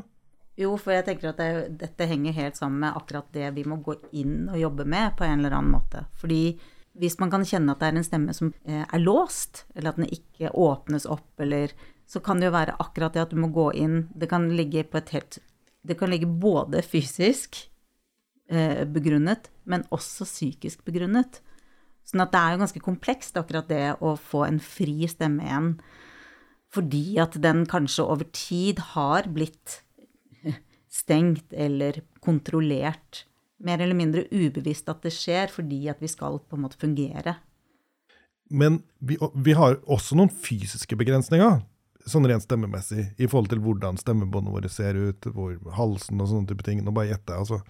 Jo, 0.59 0.75
for 0.77 0.93
jeg 0.93 1.07
tenker 1.07 1.31
at 1.31 1.39
det, 1.41 1.77
dette 1.81 2.05
henger 2.09 2.35
helt 2.37 2.59
sammen 2.59 2.83
med 2.83 2.97
akkurat 2.97 3.31
det 3.33 3.49
vi 3.55 3.63
må 3.65 3.79
gå 3.81 3.95
inn 4.13 4.51
og 4.51 4.59
jobbe 4.61 4.85
med 4.85 5.15
på 5.17 5.25
en 5.25 5.39
eller 5.41 5.55
annen 5.57 5.73
måte. 5.73 6.05
Fordi 6.19 6.59
hvis 7.01 7.17
man 7.17 7.31
kan 7.33 7.45
kjenne 7.47 7.73
at 7.73 7.81
det 7.81 7.89
er 7.89 7.97
en 7.97 8.05
stemme 8.05 8.35
som 8.37 8.51
eh, 8.69 8.83
er 8.85 9.01
låst, 9.01 9.63
eller 9.73 9.93
at 9.93 10.01
den 10.01 10.11
ikke 10.13 10.51
åpnes 10.53 11.07
opp, 11.09 11.31
eller 11.41 11.73
så 12.05 12.21
kan 12.21 12.37
det 12.37 12.51
jo 12.51 12.53
være 12.53 12.75
akkurat 12.83 13.15
det 13.15 13.23
at 13.23 13.33
du 13.33 13.39
må 13.39 13.47
gå 13.55 13.69
inn 13.79 14.09
Det 14.13 14.27
kan 14.29 14.49
ligge 14.53 14.83
på 14.85 14.99
et 14.99 15.13
helt 15.15 15.37
Det 15.81 15.95
kan 15.97 16.11
ligge 16.11 16.27
både 16.27 16.83
fysisk 16.85 17.63
eh, 18.51 18.83
begrunnet, 18.85 19.49
men 19.65 19.87
også 19.89 20.27
psykisk 20.27 20.83
begrunnet. 20.85 21.41
Sånn 22.05 22.21
at 22.23 22.33
det 22.33 22.39
er 22.39 22.53
jo 22.53 22.61
ganske 22.61 22.83
komplekst, 22.83 23.39
akkurat 23.39 23.71
det 23.71 23.95
å 24.03 24.13
få 24.19 24.43
en 24.45 24.59
fri 24.61 25.07
stemme 25.09 25.47
igjen. 25.47 25.73
Fordi 26.73 27.17
at 27.23 27.35
den 27.41 27.65
kanskje 27.69 28.05
over 28.05 28.29
tid 28.35 28.79
har 28.93 29.27
blitt 29.33 29.81
stengt 30.93 31.53
eller 31.53 32.01
kontrollert. 32.23 33.25
Mer 33.63 33.81
eller 33.81 33.97
mindre 33.97 34.25
ubevisst 34.31 34.89
at 34.91 35.03
det 35.05 35.13
skjer, 35.15 35.49
fordi 35.51 35.87
at 35.91 36.01
vi 36.03 36.09
skal 36.11 36.39
på 36.41 36.57
en 36.57 36.65
måte 36.65 36.79
fungere. 36.81 37.37
Men 38.53 38.81
vi, 38.99 39.17
vi 39.17 39.55
har 39.57 39.79
også 39.89 40.17
noen 40.19 40.29
fysiske 40.29 40.97
begrensninger, 40.99 41.61
sånn 42.05 42.27
rent 42.27 42.45
stemmemessig, 42.45 43.07
i 43.17 43.29
forhold 43.29 43.49
til 43.53 43.63
hvordan 43.63 43.97
stemmebåndene 43.97 44.53
våre 44.53 44.69
ser 44.69 44.99
ut, 44.99 45.29
hvor 45.33 45.55
halsen 45.77 46.21
og 46.21 46.29
sånne 46.29 46.51
type 46.51 46.65
ting. 46.67 46.83
Nå 46.83 46.93
bare 46.93 47.13
gjetter 47.13 47.37
jeg, 47.37 47.45
altså. 47.45 47.61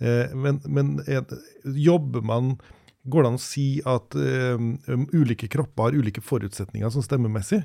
Eh, 0.00 0.32
men, 0.34 0.62
men 0.66 0.96
er, 1.06 1.22
jobber 1.62 2.24
man 2.26 2.56
Går 3.04 3.20
det 3.20 3.28
an 3.28 3.36
å 3.36 3.42
si 3.42 3.66
at 3.84 4.14
um, 4.16 4.70
ulike 5.12 5.44
kropper 5.52 5.90
har 5.90 5.96
ulike 6.00 6.22
forutsetninger 6.24 6.88
sånn 6.88 7.04
stemmemessig? 7.04 7.58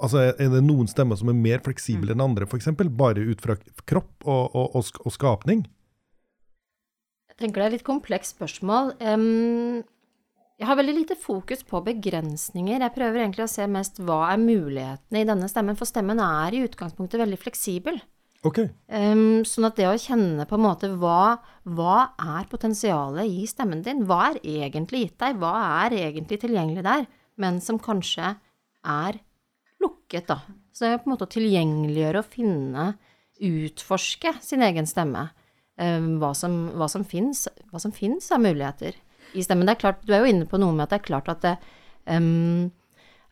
Altså, 0.00 0.32
Er 0.32 0.50
det 0.50 0.64
noen 0.64 0.88
stemmer 0.90 1.18
som 1.18 1.30
er 1.30 1.38
mer 1.38 1.62
fleksible 1.64 2.10
mm. 2.10 2.16
enn 2.16 2.24
andre, 2.24 2.48
f.eks.? 2.48 2.70
Bare 2.96 3.22
ut 3.22 3.42
fra 3.44 3.56
kropp 3.86 4.26
og, 4.26 4.54
og, 4.54 4.76
og, 4.78 5.00
og, 5.04 5.12
skapning? 5.14 5.66
Jeg 7.32 7.38
tenker 7.40 7.60
det 7.60 7.64
er 7.64 7.72
et 7.72 7.78
litt 7.80 7.86
komplekst 7.86 8.36
spørsmål. 8.36 8.94
Um, 9.00 9.82
jeg 10.60 10.68
har 10.68 10.78
veldig 10.78 10.94
lite 10.94 11.18
fokus 11.18 11.64
på 11.66 11.80
begrensninger. 11.84 12.82
Jeg 12.84 12.94
prøver 12.94 13.24
egentlig 13.24 13.46
å 13.46 13.50
se 13.50 13.66
mest 13.70 13.98
hva 14.04 14.24
er 14.30 14.42
mulighetene 14.42 15.22
i 15.22 15.28
denne 15.28 15.48
stemmen, 15.50 15.78
for 15.78 15.88
stemmen 15.88 16.20
er 16.22 16.54
i 16.54 16.64
utgangspunktet 16.66 17.22
veldig 17.22 17.40
fleksibel. 17.40 17.98
Okay. 18.46 18.72
Um, 18.90 19.42
sånn 19.46 19.68
at 19.68 19.76
det 19.78 19.86
å 19.86 19.98
kjenne 19.98 20.46
på 20.50 20.58
en 20.58 20.64
måte 20.64 20.90
hva, 20.98 21.38
hva 21.62 21.98
er 22.18 22.48
potensialet 22.50 23.30
i 23.30 23.44
stemmen 23.46 23.84
din? 23.86 24.02
Hva 24.08 24.32
er 24.32 24.40
egentlig 24.42 25.04
gitt 25.04 25.18
deg? 25.22 25.38
Hva 25.42 25.52
er 25.84 25.94
egentlig 26.00 26.40
tilgjengelig 26.42 26.82
der? 26.86 27.06
Men 27.38 27.60
som 27.62 27.78
kanskje 27.82 28.34
er 28.82 29.20
lukket, 30.12 30.28
da. 30.28 30.40
Så 30.72 30.84
det 30.84 30.92
er 30.92 31.00
på 31.02 31.08
en 31.08 31.14
måte 31.14 31.26
å 31.26 31.32
tilgjengeliggjøre 31.32 32.20
og 32.20 32.32
finne, 32.32 32.92
utforske 33.42 34.34
sin 34.40 34.62
egen 34.62 34.86
stemme. 34.86 35.30
Um, 35.80 36.18
hva 36.20 36.34
som, 36.36 36.68
hva 36.76 36.86
som 36.86 37.04
fins 37.04 38.28
av 38.30 38.42
muligheter 38.42 38.94
i 39.34 39.42
stemmen. 39.42 39.66
Det 39.66 39.72
er 39.72 39.80
klart, 39.80 40.02
du 40.04 40.12
er 40.12 40.20
jo 40.22 40.30
inne 40.30 40.46
på 40.46 40.60
noe 40.60 40.72
med 40.76 40.84
at 40.84 40.92
det 40.92 40.98
er 41.00 41.06
klart 41.06 41.30
at 41.32 41.42
det, 41.42 41.54
um, 42.12 42.70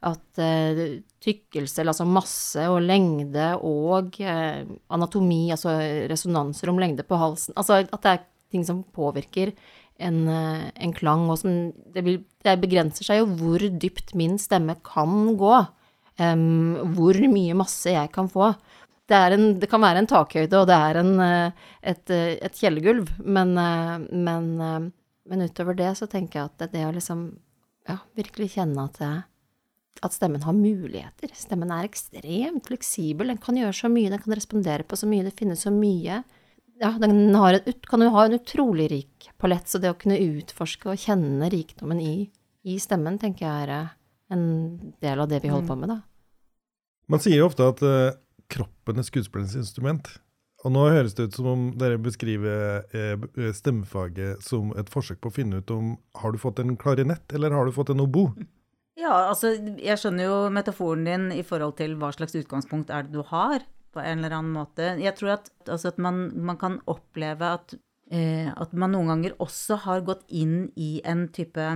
at 0.01 0.41
uh, 0.41 0.81
tykkelse, 1.21 1.85
altså 1.85 2.09
masse 2.09 2.65
og 2.73 2.81
lengde 2.83 3.53
og 3.61 4.17
uh, 4.25 4.65
anatomi, 4.89 5.51
altså 5.53 5.77
resonanser 6.11 6.73
om 6.73 6.81
lengde 6.81 7.05
på 7.05 7.19
halsen 7.21 7.53
Altså 7.61 7.83
at 7.83 8.01
det 8.01 8.15
er 8.15 8.25
ting 8.51 8.65
som 8.65 8.81
påvirker 8.97 9.53
en, 10.01 10.23
uh, 10.25 10.71
en 10.73 10.97
klang, 10.97 11.29
og 11.29 11.43
som 11.43 11.69
det, 11.93 12.07
vil, 12.09 12.23
det 12.41 12.57
begrenser 12.65 13.05
seg 13.05 13.21
jo 13.21 13.29
hvor 13.37 13.69
dypt 13.69 14.17
min 14.17 14.41
stemme 14.41 14.81
kan 14.81 15.37
gå 15.39 15.61
um, 16.21 16.93
hvor 16.97 17.19
mye 17.33 17.57
masse 17.59 17.95
jeg 17.97 18.13
kan 18.15 18.29
få. 18.31 18.53
Det, 19.11 19.19
en, 19.35 19.49
det, 19.59 19.67
kan 19.71 19.83
være 19.83 20.05
en 20.05 20.11
takhøyde, 20.11 20.61
og 20.61 20.69
det 20.71 20.77
er 20.77 21.01
en, 21.01 21.17
eh, 21.25 21.71
et, 21.83 22.05
eh, 22.15 22.37
et 22.47 22.55
kjellergulv, 22.55 23.09
men, 23.27 23.57
eh, 23.59 24.05
men, 24.15 24.53
men, 25.27 25.43
utover 25.43 25.75
det 25.75 25.89
så 25.99 26.07
tenker 26.07 26.39
jeg 26.39 26.51
at 26.53 26.71
det, 26.71 26.85
å 26.87 26.93
liksom 26.95 27.25
ja, 27.91 27.97
virkelig 28.15 28.53
kjenne 28.55 28.87
at 28.87 29.03
at 30.01 30.15
stemmen 30.15 30.45
har 30.47 30.55
muligheter. 30.57 31.33
Stemmen 31.37 31.73
er 31.75 31.89
ekstremt 31.89 32.69
fleksibel, 32.71 33.33
den 33.33 33.41
kan 33.43 33.59
gjøre 33.59 33.75
så 33.77 33.91
mye, 33.93 34.13
den 34.13 34.23
kan 34.23 34.37
respondere 34.39 34.87
på 34.87 34.97
så 34.97 35.09
mye, 35.11 35.27
det 35.27 35.35
finnes 35.37 35.67
så 35.67 35.73
mye. 35.75 36.23
Ja, 36.81 36.95
den 37.03 37.35
har 37.35 37.59
en, 37.59 37.81
kan 37.91 38.05
jo 38.07 38.13
ha 38.15 38.25
en 38.25 38.39
utrolig 38.39 38.87
rik 38.93 39.29
palett, 39.43 39.69
så 39.69 39.83
det 39.83 39.91
å 39.93 39.99
kunne 39.99 40.21
utforske 40.23 40.93
og 40.93 41.03
kjenne 41.03 41.51
rikdommen 41.53 42.01
i, 42.01 42.15
i 42.63 42.79
stemmen, 42.81 43.19
tenker 43.21 43.45
jeg 43.49 43.67
er 43.67 43.91
en 44.33 44.47
del 45.03 45.21
av 45.21 45.29
det 45.29 45.43
vi 45.43 45.51
holder 45.53 45.69
på 45.69 45.81
med, 45.83 45.93
da. 45.93 45.99
Man 47.11 47.23
sier 47.23 47.41
jo 47.41 47.49
ofte 47.51 47.67
at 47.67 47.81
uh, 47.83 48.17
kroppen 48.51 49.01
er 49.01 49.07
skuespillerens 49.07 49.57
instrument. 49.59 50.11
Og 50.61 50.75
nå 50.75 50.85
høres 50.93 51.17
det 51.17 51.31
ut 51.31 51.37
som 51.39 51.49
om 51.49 51.61
dere 51.81 51.97
beskriver 52.03 52.83
eh, 52.93 53.53
stemmefaget 53.57 54.43
som 54.45 54.75
et 54.77 54.91
forsøk 54.93 55.23
på 55.23 55.31
å 55.31 55.37
finne 55.39 55.63
ut 55.63 55.73
om 55.73 55.95
har 56.21 56.35
du 56.35 56.41
fått 56.43 56.61
en 56.61 56.75
klarinett 56.81 57.33
eller 57.33 57.55
har 57.57 57.65
du 57.65 57.73
fått 57.73 57.95
en 57.95 58.03
obo? 58.05 58.27
Ja, 59.01 59.31
altså 59.31 59.55
jeg 59.81 59.97
skjønner 59.97 60.27
jo 60.27 60.37
metaforen 60.53 61.07
din 61.09 61.31
i 61.33 61.41
forhold 61.47 61.79
til 61.81 61.97
hva 61.97 62.11
slags 62.13 62.37
utgangspunkt 62.37 62.93
er 62.93 63.07
det 63.07 63.17
du 63.17 63.25
har, 63.31 63.65
på 63.95 64.05
en 64.05 64.21
eller 64.21 64.37
annen 64.37 64.53
måte. 64.53 64.93
Jeg 65.01 65.17
tror 65.17 65.39
at, 65.39 65.49
altså 65.65 65.95
at 65.95 66.03
man, 66.03 66.27
man, 66.37 66.61
kan 66.61 66.77
oppleve 66.91 67.55
at, 67.57 67.73
eh, 68.13 68.53
at 68.53 68.77
man 68.77 68.93
noen 68.93 69.15
ganger 69.15 69.41
også 69.41 69.81
har 69.87 70.05
gått 70.05 70.27
inn 70.29 70.69
i 70.77 70.99
en 71.09 71.31
type 71.33 71.71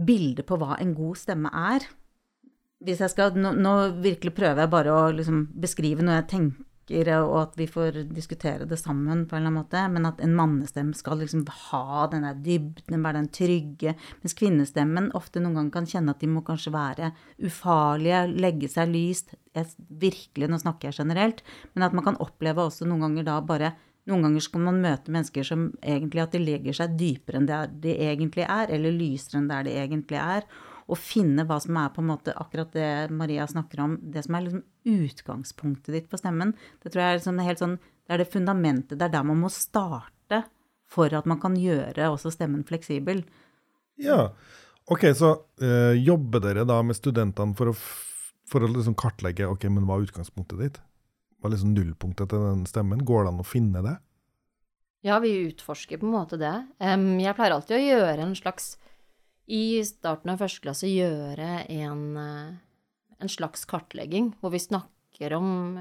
bilde 0.00 0.48
på 0.48 0.56
hva 0.56 0.80
en 0.80 0.96
god 0.96 1.20
stemme 1.20 1.52
er 1.52 1.84
hvis 2.82 3.00
jeg 3.02 3.12
skal, 3.12 3.38
nå, 3.38 3.54
nå, 3.58 3.72
virkelig 4.02 4.34
prøver 4.36 4.64
jeg 4.64 4.72
bare 4.72 4.92
å 4.94 5.08
liksom 5.14 5.46
beskrive 5.62 6.04
noe 6.04 6.20
jeg 6.20 6.30
tenker, 6.32 6.68
og 7.22 7.36
at 7.38 7.54
vi 7.56 7.68
får 7.70 8.00
diskutere 8.10 8.66
det 8.68 8.76
sammen 8.76 9.22
på 9.24 9.36
en 9.36 9.44
eller 9.44 9.52
annen 9.52 9.60
måte, 9.60 9.82
men 9.88 10.08
at 10.08 10.18
en 10.20 10.34
mannestemme 10.36 10.96
skal 10.98 11.22
liksom 11.22 11.44
ha 11.70 12.08
den 12.12 12.26
der 12.26 12.40
dybden, 12.42 12.98
være 13.04 13.20
den 13.20 13.30
trygge, 13.32 13.94
mens 14.20 14.36
kvinnestemmen 14.36 15.12
ofte 15.16 15.40
noen 15.40 15.56
ganger 15.60 15.76
kan 15.78 15.88
kjenne 15.88 16.12
at 16.12 16.20
de 16.20 16.28
må 16.28 16.42
kanskje 16.44 16.74
være 16.74 17.12
ufarlige, 17.46 18.24
legge 18.34 18.68
seg 18.72 18.90
lyst, 18.92 19.32
jeg, 19.54 19.70
virkelig, 20.02 20.50
nå 20.50 20.58
snakker 20.60 20.90
jeg 20.90 21.04
generelt, 21.04 21.40
men 21.72 21.86
at 21.86 21.96
man 21.96 22.04
kan 22.10 22.20
oppleve 22.24 22.66
også 22.66 22.88
noen 22.88 23.06
ganger 23.06 23.30
da 23.30 23.38
bare 23.46 23.72
noen 24.10 24.26
ganger 24.26 24.42
skal 24.42 24.64
man 24.66 24.82
møte 24.82 25.12
mennesker 25.14 25.46
som 25.46 25.68
egentlig 25.78 26.24
at 26.24 26.34
de 26.34 26.42
legger 26.42 26.74
seg 26.74 26.96
dypere 26.98 27.38
enn 27.38 27.46
det 27.46 27.60
de 27.84 27.94
egentlig 28.08 28.46
er, 28.48 28.72
eller 28.74 28.94
lysere 28.96 29.38
enn 29.38 29.50
der 29.50 29.68
de 29.68 29.76
egentlig 29.78 30.18
er 30.18 30.48
å 30.92 30.98
finne 30.98 31.46
hva 31.48 31.58
som 31.62 31.76
er 31.80 31.92
på 31.94 32.02
en 32.02 32.10
måte 32.10 32.34
akkurat 32.36 32.72
det 32.76 32.90
Maria 33.14 33.46
snakker 33.48 33.80
om, 33.84 33.96
det 34.12 34.24
som 34.26 34.36
er 34.36 34.46
liksom 34.46 34.64
utgangspunktet 34.92 35.94
ditt 35.96 36.10
på 36.10 36.20
stemmen. 36.20 36.54
Det 36.82 36.92
tror 36.92 37.02
jeg 37.02 37.14
er 37.14 37.20
liksom 37.20 37.40
helt 37.46 37.62
sånn, 37.62 37.78
det 38.06 38.14
er 38.14 38.22
det 38.22 38.32
fundamentet, 38.32 38.98
det 38.98 39.08
er 39.08 39.14
der 39.16 39.26
man 39.28 39.40
må 39.40 39.50
starte 39.52 40.42
for 40.92 41.12
at 41.16 41.28
man 41.28 41.40
kan 41.40 41.56
gjøre 41.56 42.10
også 42.12 42.34
stemmen 42.34 42.66
fleksibel. 42.68 43.24
Ja, 44.02 44.32
ok, 44.90 45.08
så 45.16 45.34
øh, 45.62 45.94
jobber 45.96 46.42
dere 46.44 46.66
da 46.68 46.80
med 46.84 46.98
studentene 46.98 47.56
for 47.56 47.72
å, 47.72 47.76
for 48.48 48.64
å 48.64 48.70
liksom 48.72 48.98
kartlegge 48.98 49.48
ok, 49.48 49.68
men 49.72 49.88
hva 49.88 49.98
er 49.98 50.08
utgangspunktet 50.08 50.60
ditt? 50.60 50.80
Hva 51.40 51.48
er 51.48 51.56
liksom 51.56 51.74
nullpunktet 51.74 52.30
til 52.30 52.44
den 52.44 52.66
stemmen? 52.68 53.06
Går 53.06 53.24
det 53.24 53.32
an 53.32 53.42
å 53.42 53.48
finne 53.48 53.84
det? 53.84 53.96
Ja, 55.02 55.16
vi 55.18 55.32
utforsker 55.48 55.98
på 55.98 56.06
en 56.06 56.14
måte 56.14 56.38
det. 56.38 56.54
Um, 56.78 57.16
jeg 57.18 57.34
pleier 57.34 57.56
alltid 57.56 57.74
å 57.74 57.82
gjøre 57.82 58.22
en 58.22 58.36
slags 58.38 58.76
i 59.46 59.82
starten 59.86 60.32
av 60.32 60.42
første 60.42 60.62
klasse 60.64 60.90
gjøre 60.90 61.64
en, 61.72 62.02
eh, 62.16 62.54
en 63.20 63.32
slags 63.32 63.64
kartlegging 63.68 64.34
hvor 64.40 64.54
vi 64.54 64.62
snakker 64.62 64.88
om 65.36 65.78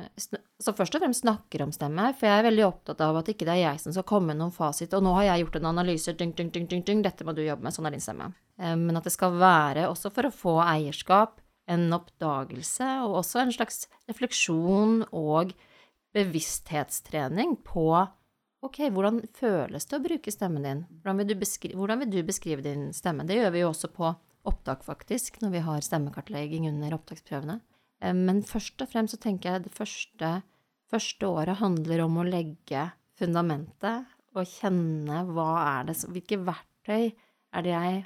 Så 0.62 0.76
først 0.76 0.94
og 0.94 1.02
fremst 1.02 1.24
snakker 1.24 1.64
om 1.64 1.72
stemme, 1.74 2.12
for 2.14 2.28
jeg 2.28 2.40
er 2.42 2.44
veldig 2.46 2.66
opptatt 2.68 3.00
av 3.02 3.16
at 3.18 3.30
ikke 3.32 3.48
det 3.48 3.56
er 3.56 3.72
jeg 3.72 3.80
som 3.80 3.94
skal 3.96 4.04
komme 4.06 4.28
med 4.28 4.38
noen 4.38 4.52
fasit, 4.54 4.94
og 4.94 5.02
nå 5.02 5.16
har 5.16 5.24
jeg 5.24 5.46
gjort 5.46 5.56
en 5.56 5.70
analyse, 5.72 6.14
ding, 6.14 6.36
ding, 6.36 6.52
ding, 6.52 7.02
dette 7.02 7.26
må 7.26 7.34
du 7.34 7.42
jobbe 7.42 7.64
med, 7.64 7.74
sånn 7.74 7.88
er 7.88 7.96
din 7.96 8.04
stemme. 8.04 8.28
Eh, 8.60 8.76
men 8.76 9.00
at 9.00 9.08
det 9.08 9.16
skal 9.16 9.40
være 9.40 9.88
også 9.90 10.12
for 10.14 10.30
å 10.30 10.36
få 10.36 10.60
eierskap, 10.62 11.40
en 11.72 11.88
oppdagelse, 11.96 12.86
og 13.08 13.22
også 13.24 13.42
en 13.42 13.56
slags 13.56 13.88
refleksjon 14.12 15.08
og 15.10 15.56
bevissthetstrening 16.14 17.58
på 17.66 17.88
Ok, 18.62 18.78
hvordan 18.94 19.24
føles 19.34 19.88
det 19.90 19.98
å 19.98 20.04
bruke 20.04 20.32
stemmen 20.34 20.66
din? 20.66 20.82
Hvordan 21.02 21.18
vil, 21.24 21.46
hvordan 21.74 22.04
vil, 22.04 22.12
du 22.14 22.20
beskrive 22.28 22.62
din 22.62 22.92
stemme? 22.94 23.26
Det 23.26 23.40
gjør 23.40 23.56
vi 23.56 23.64
jo 23.64 23.72
også 23.72 23.90
på 23.90 24.12
opptak, 24.46 24.84
faktisk, 24.86 25.40
når 25.42 25.54
vi 25.56 25.62
har 25.66 25.86
stemmekartlegging 25.86 26.68
under 26.70 26.94
opptaksprøvene. 26.94 27.56
Eh, 28.06 28.14
men 28.14 28.44
først 28.46 28.84
og 28.86 28.92
fremst 28.92 29.16
så 29.16 29.22
tenker 29.24 29.50
jeg 29.56 29.64
det 29.66 29.74
første, 29.74 30.30
første 30.94 31.30
året 31.30 31.58
handler 31.58 32.04
om 32.06 32.20
å 32.22 32.28
legge 32.28 32.86
fundamentet 33.18 34.06
og 34.38 34.54
kjenne 34.54 35.24
hva 35.34 35.50
er 35.64 35.90
det 35.90 35.98
Hvilke 36.06 36.40
verktøy 36.46 37.10
er 37.10 37.66
det 37.66 37.74
jeg 37.74 37.98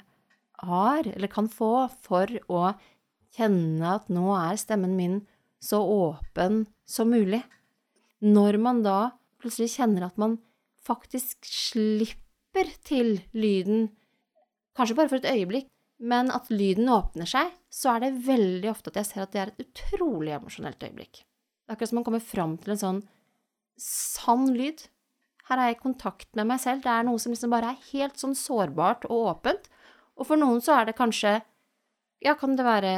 har, 0.64 1.10
eller 1.12 1.32
kan 1.36 1.52
få, 1.52 1.90
for 2.00 2.32
å 2.48 2.72
kjenne 3.36 3.92
at 3.98 4.08
nå 4.08 4.32
er 4.38 4.56
stemmen 4.56 4.96
min 4.96 5.20
så 5.60 5.84
åpen 5.84 6.64
som 6.88 7.12
mulig. 7.12 7.42
Når 8.24 8.56
man 8.64 8.80
da 8.84 8.98
plutselig 9.36 9.74
kjenner 9.76 10.08
at 10.08 10.16
man 10.20 10.38
faktisk 10.86 11.46
slipper 11.48 12.70
til 12.86 13.18
lyden, 13.36 13.90
kanskje 14.76 14.96
bare 14.98 15.10
for 15.10 15.20
et 15.20 15.30
øyeblikk, 15.32 15.70
men 15.98 16.30
at 16.34 16.50
lyden 16.52 16.90
åpner 16.92 17.28
seg, 17.28 17.52
så 17.72 17.94
er 17.94 18.04
det 18.04 18.26
veldig 18.26 18.68
ofte 18.70 18.92
at 18.92 19.00
jeg 19.00 19.08
ser 19.10 19.24
at 19.24 19.32
det 19.32 19.40
er 19.42 19.52
et 19.52 19.64
utrolig 19.64 20.34
emosjonelt 20.36 20.82
øyeblikk. 20.84 21.22
Det 21.22 21.72
er 21.72 21.76
akkurat 21.76 21.90
som 21.90 21.98
man 22.00 22.06
kommer 22.06 22.22
fram 22.24 22.56
til 22.60 22.74
en 22.74 22.82
sånn 22.82 23.00
sann 23.80 24.50
lyd. 24.54 24.84
Her 25.48 25.60
er 25.60 25.70
jeg 25.70 25.78
i 25.78 25.82
kontakt 25.82 26.28
med 26.38 26.48
meg 26.50 26.60
selv. 26.62 26.82
Det 26.84 26.92
er 26.92 27.06
noe 27.06 27.20
som 27.22 27.32
liksom 27.32 27.52
bare 27.54 27.72
er 27.72 27.88
helt 27.92 28.20
sånn 28.20 28.36
sårbart 28.38 29.06
og 29.08 29.32
åpent. 29.32 29.68
Og 30.16 30.28
for 30.28 30.40
noen 30.40 30.62
så 30.64 30.80
er 30.80 30.90
det 30.90 30.98
kanskje 30.98 31.38
Ja, 32.24 32.32
kan 32.32 32.54
det 32.56 32.64
være 32.64 32.90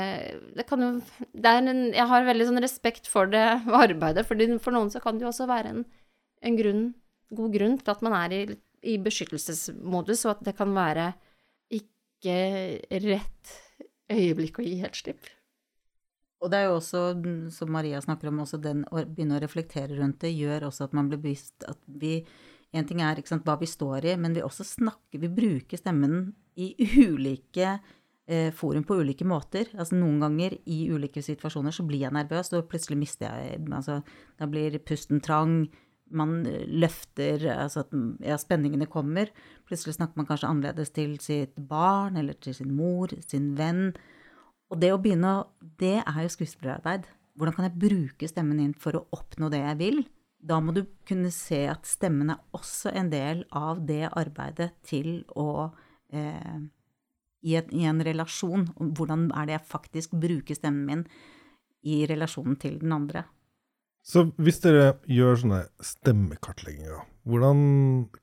Det 0.55 0.65
kan 0.69 0.79
jo 0.79 0.89
det 1.35 1.51
en, 1.51 1.91
Jeg 1.91 2.07
har 2.07 2.23
veldig 2.23 2.47
sånn 2.47 2.63
respekt 2.63 3.09
for 3.11 3.27
det 3.27 3.43
arbeidet, 3.85 4.27
for, 4.27 4.39
for 4.63 4.77
noen 4.77 4.93
så 4.95 5.03
kan 5.03 5.19
det 5.19 5.27
jo 5.27 5.33
også 5.33 5.49
være 5.51 5.73
en, 5.75 5.85
en 6.43 6.59
grunn 6.61 6.85
god 7.35 7.55
grunn 7.55 7.79
til 7.81 7.93
at 7.93 8.05
man 8.05 8.17
er 8.19 8.35
i, 8.37 8.43
i 8.93 8.99
beskyttelsesmodus, 9.03 10.25
og 10.27 10.37
at 10.37 10.45
det 10.49 10.57
kan 10.59 10.75
være 10.77 11.11
ikke 11.79 12.39
rett 13.05 13.57
øyeblikk 14.13 14.61
å 14.61 14.67
gi 14.67 14.79
helt 14.83 14.99
slipp. 14.99 15.29
Og 16.39 16.53
det 16.53 16.61
er 16.61 16.69
jo 16.69 16.77
også, 16.79 17.01
som 17.55 17.73
Maria 17.75 18.01
snakker 18.03 18.31
om, 18.31 18.45
også 18.45 18.61
den 18.63 18.85
å 18.95 19.03
begynne 19.03 19.39
å 19.39 19.43
reflektere 19.43 19.99
rundt 19.99 20.21
det, 20.23 20.37
gjør 20.37 20.69
også 20.69 20.87
at 20.87 20.95
man 20.95 21.11
blir 21.11 21.23
bevisst 21.23 21.67
at 21.69 21.81
vi 21.87 22.21
En 22.69 22.85
ting 22.85 22.99
er 23.01 23.17
sant, 23.25 23.47
hva 23.49 23.55
vi 23.57 23.65
står 23.65 24.05
i, 24.11 24.17
men 24.21 24.35
vi 24.37 24.43
også 24.45 24.61
snakker 24.61 25.23
Vi 25.23 25.29
bruker 25.33 25.81
stemmen 25.81 26.35
i 26.61 26.75
ulike 27.01 27.79
eh, 28.29 28.51
forum 28.53 28.85
på 28.85 28.99
ulike 29.01 29.25
måter. 29.25 29.71
Altså 29.73 29.97
Noen 29.97 30.21
ganger 30.21 30.59
i 30.69 30.83
ulike 30.93 31.23
situasjoner 31.25 31.73
så 31.73 31.87
blir 31.89 32.05
jeg 32.05 32.13
nervøs, 32.13 32.53
og 32.53 32.69
plutselig 32.69 32.99
mister 33.01 33.33
jeg 33.33 33.63
Altså, 33.73 34.03
da 34.37 34.51
blir 34.53 34.77
pusten 34.85 35.25
trang 35.25 35.71
man 36.11 36.43
løfter 36.69 37.45
Altså 37.55 37.85
at 37.85 37.95
ja, 38.25 38.37
spenningene 38.41 38.89
kommer. 38.91 39.31
Plutselig 39.69 39.97
snakker 39.99 40.21
man 40.21 40.29
kanskje 40.29 40.51
annerledes 40.51 40.93
til 40.97 41.17
sitt 41.23 41.57
barn 41.69 42.17
eller 42.21 42.39
til 42.41 42.57
sin 42.57 42.75
mor, 42.77 43.13
sin 43.27 43.53
venn. 43.59 43.93
Og 44.69 44.81
det 44.81 44.93
å 44.93 45.01
begynne 45.01 45.49
Det 45.61 45.99
er 46.03 46.23
jo 46.23 46.33
skuespillerarbeid. 46.33 47.09
Hvordan 47.39 47.55
kan 47.55 47.69
jeg 47.69 47.81
bruke 47.81 48.29
stemmen 48.29 48.59
din 48.59 48.75
for 48.75 48.99
å 48.99 49.05
oppnå 49.15 49.51
det 49.53 49.63
jeg 49.63 49.79
vil? 49.79 50.01
Da 50.39 50.59
må 50.63 50.73
du 50.75 50.85
kunne 51.07 51.31
se 51.35 51.65
at 51.71 51.87
stemmen 51.87 52.31
er 52.31 52.43
også 52.55 52.93
en 52.95 53.11
del 53.11 53.45
av 53.55 53.85
det 53.87 54.07
arbeidet 54.11 54.73
til 54.87 55.25
å 55.35 55.71
eh, 56.15 56.59
i, 57.43 57.55
et, 57.59 57.71
i, 57.75 57.85
en 57.87 58.03
relasjon. 58.03 58.69
Hvordan 58.77 59.29
er 59.35 59.49
det 59.49 59.57
jeg 59.57 59.71
faktisk 59.71 60.15
bruker 60.19 60.59
stemmen 60.59 60.87
min 60.87 61.05
i 61.87 62.03
relasjonen 62.11 62.59
til 62.59 62.79
den 62.83 62.95
andre? 62.95 63.25
Så 64.09 64.25
hvis 64.41 64.63
dere 64.65 64.95
gjør 65.05 65.43
sånne 65.43 65.63
stemmekartlegginger, 65.85 67.03
hvordan, 67.29 67.59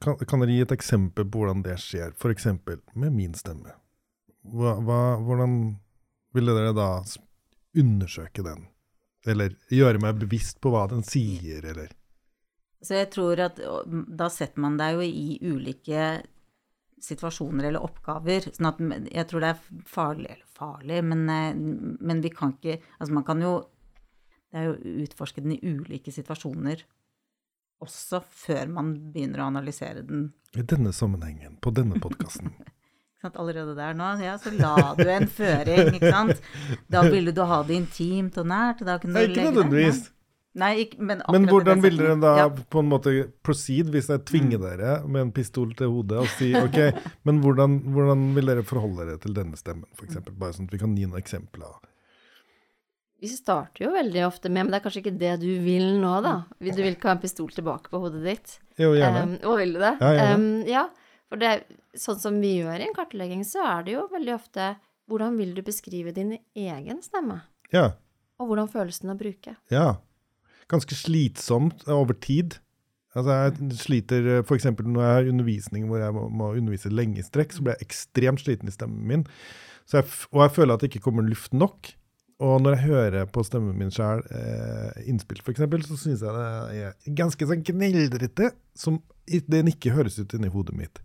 kan, 0.01 0.17
kan, 0.17 0.41
dere 0.41 0.55
gi 0.55 0.63
et 0.65 0.73
eksempel 0.73 1.27
på 1.29 1.43
hvordan 1.43 1.61
det 1.65 1.75
skjer? 1.81 2.15
F.eks. 2.17 2.47
med 2.97 3.13
min 3.13 3.35
stemme. 3.37 3.75
Hva, 4.49 4.75
hva, 4.81 5.01
hvordan 5.21 5.75
ville 6.33 6.55
dere 6.57 6.73
da 6.73 6.89
undersøke 7.77 8.45
den? 8.45 8.65
Eller 9.29 9.53
gjøre 9.73 10.01
meg 10.01 10.17
bevisst 10.23 10.57
på 10.61 10.73
hva 10.73 10.87
den 10.89 11.05
sier, 11.05 11.61
eller? 11.61 11.93
Så 12.85 12.97
jeg 12.97 13.11
tror 13.13 13.41
at 13.45 13.61
da 13.85 14.29
setter 14.33 14.61
man 14.61 14.77
deg 14.81 14.97
jo 14.97 15.05
i 15.05 15.37
ulike 15.45 16.09
situasjoner 17.05 17.69
eller 17.69 17.85
oppgaver. 17.85 18.49
sånn 18.49 18.71
at 18.71 18.81
jeg 19.13 19.29
tror 19.29 19.43
det 19.43 19.53
er 19.53 19.85
farlig, 19.89 20.33
eller 20.33 20.49
farlig, 20.57 20.99
men, 21.05 21.23
eh, 21.29 21.53
men 22.01 22.21
vi 22.25 22.31
kan 22.33 22.55
ikke 22.55 22.79
Altså 22.97 23.13
man 23.13 23.25
kan 23.27 23.41
jo 23.41 23.55
det 24.55 24.61
er 24.61 24.69
jo 24.69 24.75
å 24.77 24.99
utforske 25.03 25.43
den 25.43 25.57
i 25.57 25.73
ulike 25.75 26.13
situasjoner 26.15 26.85
også 27.83 28.21
før 28.23 28.71
man 28.71 28.93
begynner 29.11 29.43
å 29.43 29.49
analysere 29.51 30.05
den. 30.07 30.29
I 30.55 30.63
denne 30.63 30.93
sammenhengen, 30.95 31.57
på 31.59 31.73
denne 31.75 31.99
podkasten. 32.01 32.53
Allerede 33.25 33.73
der 33.73 33.95
nå, 33.97 34.07
ja, 34.21 34.35
så 34.37 34.51
la 34.53 34.91
du 34.93 35.07
en 35.09 35.25
føring, 35.25 35.95
ikke 35.97 36.11
sant. 36.13 36.43
Da 36.93 37.01
ville 37.09 37.33
du 37.33 37.41
ha 37.41 37.63
det 37.65 37.79
intimt 37.79 38.35
og 38.37 38.45
nært. 38.51 38.83
Da 38.85 38.99
kunne 39.01 39.17
Nei, 39.17 39.31
ikke 39.31 39.47
nødvendigvis. 39.47 40.03
Nei, 40.61 40.69
ikke, 40.83 40.99
men, 41.03 41.23
men 41.33 41.47
hvordan 41.49 41.81
vil 41.83 41.97
dere 41.99 42.19
da 42.21 42.35
ja. 42.37 42.45
på 42.47 42.83
en 42.83 42.91
måte 42.93 43.15
proceed 43.43 43.89
hvis 43.91 44.11
jeg 44.13 44.21
tvinger 44.29 44.61
mm. 44.61 44.67
dere 44.69 44.93
med 45.09 45.25
en 45.25 45.33
pistol 45.35 45.73
til 45.75 45.89
hodet 45.91 46.21
og 46.21 46.29
si 46.37 46.53
ok, 46.55 46.77
men 47.27 47.41
hvordan, 47.43 47.79
hvordan 47.97 48.29
vil 48.37 48.53
dere 48.53 48.63
forholde 48.69 49.09
dere 49.09 49.19
til 49.25 49.35
denne 49.35 49.59
stemmen, 49.59 49.89
f.eks.? 49.97 50.21
Bare 50.29 50.55
sånn 50.55 50.69
at 50.69 50.77
vi 50.77 50.79
kan 50.85 50.93
gi 50.95 51.09
noen 51.09 51.19
eksempler. 51.19 51.73
Vi 53.23 53.29
starter 53.31 53.85
jo 53.85 53.93
veldig 53.95 54.25
ofte 54.27 54.51
med 54.51 54.65
Men 54.65 54.73
det 54.73 54.79
er 54.79 54.83
kanskje 54.83 55.01
ikke 55.05 55.17
det 55.21 55.33
du 55.41 55.49
vil 55.63 55.85
nå, 56.01 56.13
da? 56.25 56.35
Du 56.59 56.67
vil 56.81 56.91
ikke 56.93 57.09
ha 57.09 57.15
en 57.15 57.23
pistol 57.23 57.51
tilbake 57.53 57.91
på 57.91 58.01
hodet 58.03 58.23
ditt? 58.25 58.57
Jo, 58.81 58.91
gjerne. 58.97 59.21
Um, 59.23 59.35
og 59.49 59.59
vil 59.61 59.75
du 59.77 59.79
det? 59.79 59.93
Ja, 60.01 60.11
gjerne. 60.17 60.41
Um, 60.41 60.65
ja, 60.67 60.87
for 61.31 61.41
det, 61.41 61.53
sånn 61.97 62.19
som 62.21 62.41
vi 62.43 62.57
gjør 62.59 62.81
i 62.81 62.89
en 62.89 62.97
kartlegging, 62.97 63.45
så 63.47 63.63
er 63.65 63.87
det 63.87 63.95
jo 63.95 64.05
veldig 64.11 64.35
ofte 64.35 64.73
hvordan 65.09 65.37
vil 65.39 65.53
du 65.55 65.61
beskrive 65.65 66.11
din 66.15 66.35
egen 66.57 67.01
stemme? 67.05 67.39
Ja. 67.73 67.93
Og 68.41 68.49
hvordan 68.49 68.69
føles 68.71 68.99
den 69.01 69.13
å 69.13 69.17
bruke? 69.19 69.55
Ja. 69.71 69.87
Ganske 70.71 70.97
slitsomt 70.97 71.85
over 71.91 72.17
tid. 72.17 72.57
Altså 73.15 73.35
jeg 73.37 73.75
sliter 73.79 74.31
f.eks. 74.41 74.65
når 74.75 75.03
jeg 75.05 75.17
har 75.17 75.29
undervisning 75.31 75.85
hvor 75.87 76.01
jeg 76.01 76.15
må, 76.15 76.49
undervise 76.51 76.91
lenge 76.91 77.21
i 77.21 77.25
strekk, 77.25 77.53
så 77.55 77.63
blir 77.63 77.77
jeg 77.77 77.87
ekstremt 77.87 78.43
sliten 78.43 78.71
i 78.71 78.73
stemmen 78.75 79.05
min. 79.07 79.23
Så 79.87 80.01
jeg, 80.01 80.09
og 80.33 80.41
jeg 80.43 80.55
føler 80.57 80.75
at 80.75 80.83
det 80.83 80.89
ikke 80.91 81.05
kommer 81.05 81.23
luft 81.23 81.53
nok. 81.55 81.93
Og 82.43 82.59
når 82.59 82.75
jeg 82.75 82.87
hører 82.89 83.27
på 83.31 83.43
stemmen 83.47 83.77
min 83.79 83.91
sjøl, 83.95 84.19
eh, 84.35 85.03
innspilt 85.07 85.43
f.eks., 85.45 85.61
så 85.87 85.97
syns 85.99 86.23
jeg 86.25 86.35
det 86.35 86.81
er 86.83 87.15
ganske 87.15 87.47
sånn 87.47 87.63
gneldrete, 87.63 88.49
som 88.75 88.99
den 89.47 89.71
ikke 89.71 89.93
høres 89.95 90.19
ut 90.19 90.35
inni 90.35 90.51
hodet 90.51 90.75
mitt. 90.75 90.99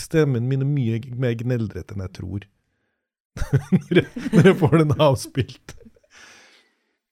Stemmen 0.00 0.48
min 0.48 0.64
er 0.64 0.70
mye 0.70 1.00
mer 1.20 1.36
gneldrete 1.36 1.92
enn 1.92 2.06
jeg 2.06 2.14
tror. 2.20 2.46
når, 3.76 4.00
jeg, 4.00 4.06
når 4.32 4.48
jeg 4.48 4.58
får 4.62 4.78
den 4.80 4.96
avspilt. 4.96 5.76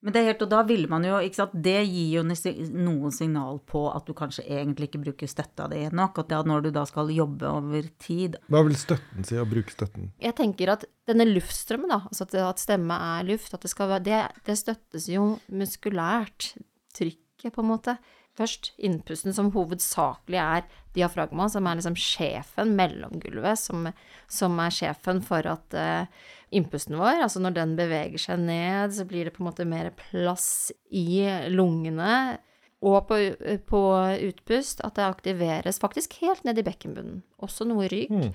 Men 0.04 0.12
det 0.12 0.20
er 0.20 0.26
helt, 0.28 0.42
og 0.44 0.50
da 0.52 0.60
ville 0.68 0.88
man 0.90 1.04
jo, 1.06 1.16
ikke 1.24 1.38
sant, 1.38 1.54
det 1.64 1.78
gir 1.88 2.18
jo 2.18 2.22
noen 2.26 3.12
signal 3.14 3.60
på 3.64 3.86
at 3.88 4.04
du 4.04 4.12
kanskje 4.16 4.44
egentlig 4.44 4.90
ikke 4.90 5.00
bruker 5.06 5.30
støtta 5.30 5.68
di 5.72 5.80
nok, 5.96 6.20
at 6.20 6.28
da, 6.28 6.42
når 6.44 6.66
du 6.66 6.68
da 6.76 6.82
skal 6.88 7.12
jobbe 7.14 7.48
over 7.48 7.88
tid 8.04 8.36
Hva 8.52 8.60
vil 8.66 8.76
støtten 8.76 9.24
si, 9.24 9.38
å 9.40 9.46
bruke 9.48 9.72
støtten? 9.72 10.10
Jeg 10.20 10.36
tenker 10.36 10.74
at 10.74 10.84
denne 11.08 11.24
luftstrømmen, 11.30 11.88
da, 11.94 12.02
altså 12.10 12.28
at, 12.28 12.36
at 12.50 12.60
stemme 12.60 12.98
er 13.16 13.24
luft, 13.30 13.56
at 13.56 13.64
det 13.64 13.72
skal 13.72 13.94
være 13.94 14.04
Det, 14.04 14.20
det 14.44 14.58
støttes 14.60 15.08
jo 15.08 15.30
muskulært. 15.48 16.52
Trykket, 16.94 17.54
på 17.54 17.64
en 17.64 17.70
måte. 17.72 17.96
Først 18.34 18.72
innpusten, 18.82 19.34
som 19.34 19.52
hovedsakelig 19.54 20.40
er 20.42 20.64
diafragma, 20.96 21.46
som 21.50 21.66
er 21.70 21.78
liksom 21.78 21.98
sjefen, 21.98 22.72
mellomgulvet, 22.78 23.60
som, 23.60 23.86
som 24.30 24.56
er 24.62 24.74
sjefen 24.74 25.20
for 25.22 25.46
at 25.46 25.76
uh, 25.78 26.32
innpusten 26.54 26.98
vår, 26.98 27.22
altså 27.22 27.42
når 27.42 27.54
den 27.60 27.76
beveger 27.78 28.24
seg 28.24 28.42
ned, 28.42 28.94
så 28.96 29.06
blir 29.06 29.28
det 29.28 29.36
på 29.36 29.44
en 29.44 29.50
måte 29.50 29.68
mer 29.68 29.92
plass 30.08 30.72
i 30.90 31.22
lungene. 31.52 32.40
Og 32.84 33.06
på, 33.08 33.16
på 33.64 33.80
utpust 34.26 34.82
at 34.84 34.98
det 34.98 35.06
aktiveres 35.06 35.78
faktisk 35.80 36.18
helt 36.20 36.42
ned 36.44 36.58
i 36.60 36.64
bekkenbunnen. 36.66 37.22
Også 37.40 37.64
noe 37.64 37.86
rygg 37.88 38.12
mm. 38.12 38.26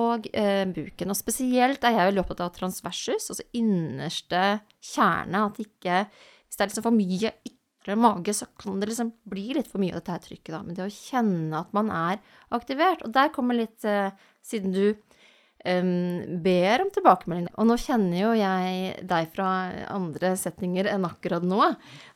og 0.00 0.30
eh, 0.32 0.64
buken. 0.64 1.12
Og 1.12 1.18
spesielt 1.18 1.84
er 1.84 1.92
jeg 1.92 2.08
veldig 2.08 2.22
opptatt 2.22 2.40
av 2.46 2.54
transversus, 2.56 3.28
altså 3.28 3.44
innerste 3.58 4.62
kjerne. 4.94 5.44
At 5.50 5.60
ikke 5.60 6.06
Hvis 6.08 6.56
det 6.56 6.64
er 6.64 6.70
liksom 6.70 6.86
for 6.88 6.96
mye 6.96 7.34
ytre 7.88 7.96
mage, 7.96 8.34
så 8.34 8.46
kan 8.60 8.80
det 8.80 8.90
liksom 8.90 9.12
bli 9.24 9.54
litt 9.56 9.68
for 9.70 9.80
mye 9.80 9.94
av 9.96 10.02
dette 10.02 10.28
trykket, 10.28 10.52
da. 10.52 10.62
Men 10.62 10.76
det 10.76 10.84
å 10.84 10.92
kjenne 10.92 11.62
at 11.62 11.72
man 11.76 11.90
er 11.90 12.20
aktivert 12.54 13.02
Og 13.04 13.12
der 13.12 13.30
kommer 13.32 13.56
litt 13.56 13.84
eh, 13.84 14.10
Siden 14.44 14.72
du 14.72 14.84
um, 15.64 16.40
ber 16.44 16.84
om 16.84 16.92
tilbakemelding. 16.92 17.48
Og 17.56 17.68
nå 17.68 17.76
kjenner 17.80 18.20
jo 18.20 18.34
jeg 18.36 19.06
deg 19.08 19.32
fra 19.34 19.48
andre 19.92 20.34
setninger 20.38 20.88
enn 20.88 21.04
akkurat 21.08 21.44
nå. 21.44 21.60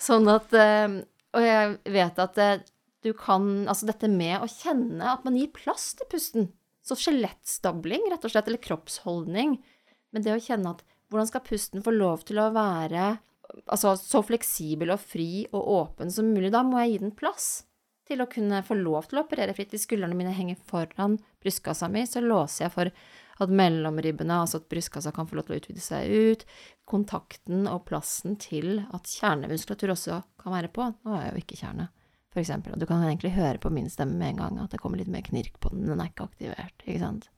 Sånn 0.00 0.28
at 0.32 0.52
em, 0.56 1.02
Og 1.36 1.44
jeg 1.44 1.76
vet 1.96 2.22
at 2.22 2.40
eh, 2.40 2.62
du 3.02 3.12
kan 3.18 3.66
Altså 3.66 3.88
dette 3.88 4.08
med 4.08 4.38
å 4.40 4.50
kjenne 4.50 5.16
at 5.16 5.24
man 5.26 5.36
gir 5.36 5.52
plass 5.52 5.92
til 5.98 6.08
pusten. 6.12 6.50
Så 6.82 6.96
skjelettstabling, 6.98 8.08
rett 8.10 8.24
og 8.26 8.32
slett, 8.32 8.48
eller 8.50 8.62
kroppsholdning. 8.62 9.60
Men 10.12 10.24
det 10.24 10.34
å 10.34 10.42
kjenne 10.42 10.72
at 10.74 10.82
hvordan 11.12 11.28
skal 11.28 11.44
pusten 11.46 11.84
få 11.84 11.92
lov 11.94 12.24
til 12.26 12.40
å 12.42 12.48
være 12.54 13.12
altså, 13.66 13.96
så 13.98 14.22
fleksibel 14.26 14.92
og 14.94 15.02
fri 15.02 15.46
og 15.52 15.68
åpen 15.76 16.12
som 16.12 16.30
mulig? 16.32 16.52
Da 16.54 16.62
må 16.66 16.80
jeg 16.82 16.94
gi 16.94 17.02
den 17.06 17.14
plass 17.16 17.50
til 18.08 18.22
å 18.22 18.28
kunne 18.30 18.62
få 18.66 18.76
lov 18.78 19.08
til 19.08 19.20
å 19.20 19.24
operere 19.26 19.54
fritt. 19.56 19.72
Hvis 19.74 19.86
skuldrene 19.86 20.16
mine 20.18 20.34
henger 20.34 20.60
foran 20.68 21.18
brystkassa 21.42 21.88
mi, 21.92 22.04
så 22.08 22.22
låser 22.24 22.66
jeg 22.66 22.74
for 22.74 22.92
at 23.42 23.52
mellomribbene, 23.52 24.42
altså 24.42 24.60
at 24.60 24.68
brystkassa 24.70 25.12
kan 25.14 25.28
få 25.28 25.38
lov 25.38 25.48
til 25.48 25.56
å 25.56 25.60
utvide 25.62 25.82
seg 25.82 26.12
ut. 26.12 26.44
Kontakten 26.88 27.66
og 27.70 27.84
plassen 27.88 28.36
til 28.42 28.84
at 28.92 29.08
kjernemuskulatur 29.08 29.94
også 29.94 30.22
kan 30.42 30.56
være 30.56 30.72
på. 30.74 30.90
Nå 31.02 31.16
er 31.16 31.26
jeg 31.26 31.34
jo 31.34 31.44
ikke 31.44 31.60
kjerne, 31.62 31.88
for 32.34 32.42
eksempel. 32.42 32.74
Og 32.74 32.82
du 32.82 32.88
kan 32.90 33.04
egentlig 33.06 33.34
høre 33.36 33.62
på 33.62 33.72
min 33.74 33.90
stemme 33.92 34.18
med 34.18 34.34
en 34.34 34.42
gang 34.44 34.60
at 34.64 34.74
det 34.74 34.82
kommer 34.82 35.00
litt 35.00 35.12
mer 35.12 35.24
knirk 35.26 35.58
på 35.62 35.72
den. 35.74 35.86
Den 35.88 36.02
er 36.02 36.12
ikke 36.12 36.28
aktivert, 36.28 36.86
ikke 36.86 37.02
sant. 37.02 37.30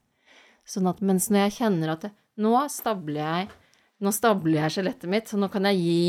Sånn 0.69 0.89
at 0.89 1.03
mens 1.05 1.29
når 1.31 1.47
jeg 1.47 1.59
kjenner 1.61 1.95
at 1.95 2.07
det, 2.07 2.15
nå 2.41 2.57
stabler 2.73 3.21
jeg 3.21 3.53
nå 4.05 4.13
stabler 4.15 4.61
jeg 4.63 4.77
skjelettet 4.77 5.11
mitt, 5.11 5.31
så 5.31 5.41
nå 5.41 5.49
kan 5.53 5.67
jeg 5.71 5.81
gi 5.81 6.07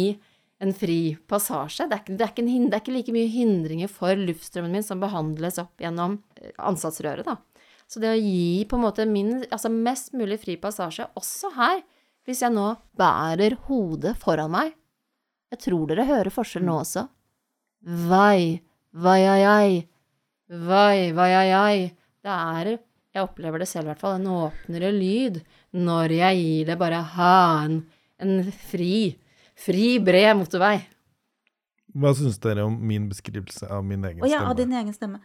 en 0.64 0.72
fri 0.76 1.00
passasje. 1.28 1.88
Det 1.90 1.98
er, 1.98 2.04
ikke, 2.04 2.16
det, 2.16 2.24
er 2.24 2.32
ikke 2.34 2.46
en, 2.46 2.70
det 2.70 2.78
er 2.78 2.84
ikke 2.84 2.96
like 2.96 3.16
mye 3.16 3.32
hindringer 3.32 3.92
for 3.92 4.20
luftstrømmen 4.20 4.78
min 4.78 4.86
som 4.86 5.02
behandles 5.04 5.60
opp 5.62 5.84
gjennom 5.84 6.20
eh, 6.40 6.54
ansatsrøret, 6.70 7.28
da. 7.28 7.38
Så 7.86 8.02
det 8.02 8.10
å 8.10 8.18
gi 8.18 8.66
på 8.66 8.80
en 8.80 8.86
måte 8.88 9.06
min, 9.06 9.44
altså 9.52 9.70
mest 9.70 10.16
mulig 10.18 10.40
fri 10.42 10.56
passasje, 10.62 11.06
også 11.20 11.52
her, 11.58 11.84
hvis 12.26 12.42
jeg 12.42 12.56
nå 12.56 12.72
bærer 12.98 13.54
hodet 13.68 14.16
foran 14.18 14.50
meg 14.50 14.72
Jeg 15.54 15.60
tror 15.68 15.92
dere 15.92 16.08
hører 16.10 16.34
forskjell 16.34 16.66
nå 16.66 16.80
også. 16.82 17.04
Vai, 18.10 18.64
vai-ai-ai, 18.98 19.86
vai, 20.50 21.12
vai-ai-ai. 21.14 21.92
Det 22.26 22.34
er, 22.34 22.72
jeg 23.16 23.24
opplever 23.24 23.64
det 23.64 23.68
selv 23.70 23.88
i 23.88 23.94
hvert 23.94 24.02
fall, 24.04 24.18
en 24.20 24.32
åpnere 24.32 24.92
lyd 24.96 25.40
når 25.76 26.16
jeg 26.18 26.42
gir 26.42 26.72
det 26.72 26.76
bare 26.80 27.00
ha, 27.16 27.38
en, 27.64 27.80
en 28.22 28.52
fri, 28.70 29.16
fri, 29.60 29.96
bred 30.04 30.34
motorvei. 30.40 30.76
Hva 31.96 32.12
syns 32.18 32.42
dere 32.44 32.66
om 32.68 32.76
min 32.76 33.08
beskrivelse 33.08 33.70
av 33.72 33.86
min 33.88 34.04
egen 34.04 34.26
Å 34.26 34.28
ja, 34.28 34.42
stemme? 34.42 34.52
av 34.52 34.60
din 34.60 34.76
egen 34.76 34.96
stemme. 34.96 35.22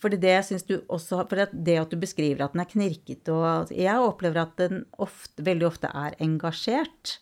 Fordi 0.00 0.18
det 0.20 0.34
syns 0.44 0.64
du 0.68 0.74
også 0.92 1.22
For 1.24 1.40
det, 1.40 1.46
det 1.64 1.78
at 1.80 1.92
du 1.92 1.96
beskriver 2.00 2.44
at 2.44 2.52
den 2.52 2.60
er 2.60 2.68
knirket 2.68 3.30
og 3.32 3.70
Jeg 3.72 4.02
opplever 4.04 4.42
at 4.42 4.58
den 4.60 4.82
ofte, 5.00 5.44
veldig 5.44 5.68
ofte 5.70 5.88
er 5.88 6.16
engasjert 6.24 7.18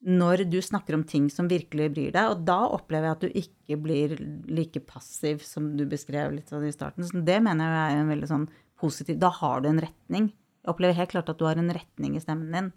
når 0.00 0.46
du 0.48 0.56
snakker 0.64 0.96
om 0.96 1.02
ting 1.04 1.26
som 1.28 1.48
virkelig 1.48 1.90
bryr 1.92 2.12
deg. 2.14 2.30
Og 2.32 2.44
da 2.48 2.62
opplever 2.72 3.10
jeg 3.10 3.16
at 3.16 3.24
du 3.24 3.40
ikke 3.42 3.76
blir 3.84 4.14
like 4.48 4.80
passiv 4.88 5.42
som 5.44 5.74
du 5.76 5.84
beskrev 5.88 6.32
litt 6.32 6.48
sånn 6.48 6.64
i 6.64 6.72
starten. 6.72 7.04
Så 7.04 7.20
det 7.24 7.36
mener 7.44 7.68
jeg 7.68 7.98
er 7.98 8.00
en 8.00 8.12
veldig 8.14 8.30
sånn 8.30 8.46
positiv 8.80 9.18
Da 9.20 9.30
har 9.40 9.60
du 9.62 9.68
en 9.70 9.82
retning. 9.82 10.30
Jeg 10.60 10.72
opplever 10.74 10.96
helt 10.98 11.12
klart 11.14 11.30
at 11.32 11.38
du 11.40 11.46
har 11.48 11.58
en 11.60 11.72
retning 11.72 12.16
i 12.16 12.22
stemmen 12.22 12.52
din. 12.52 12.70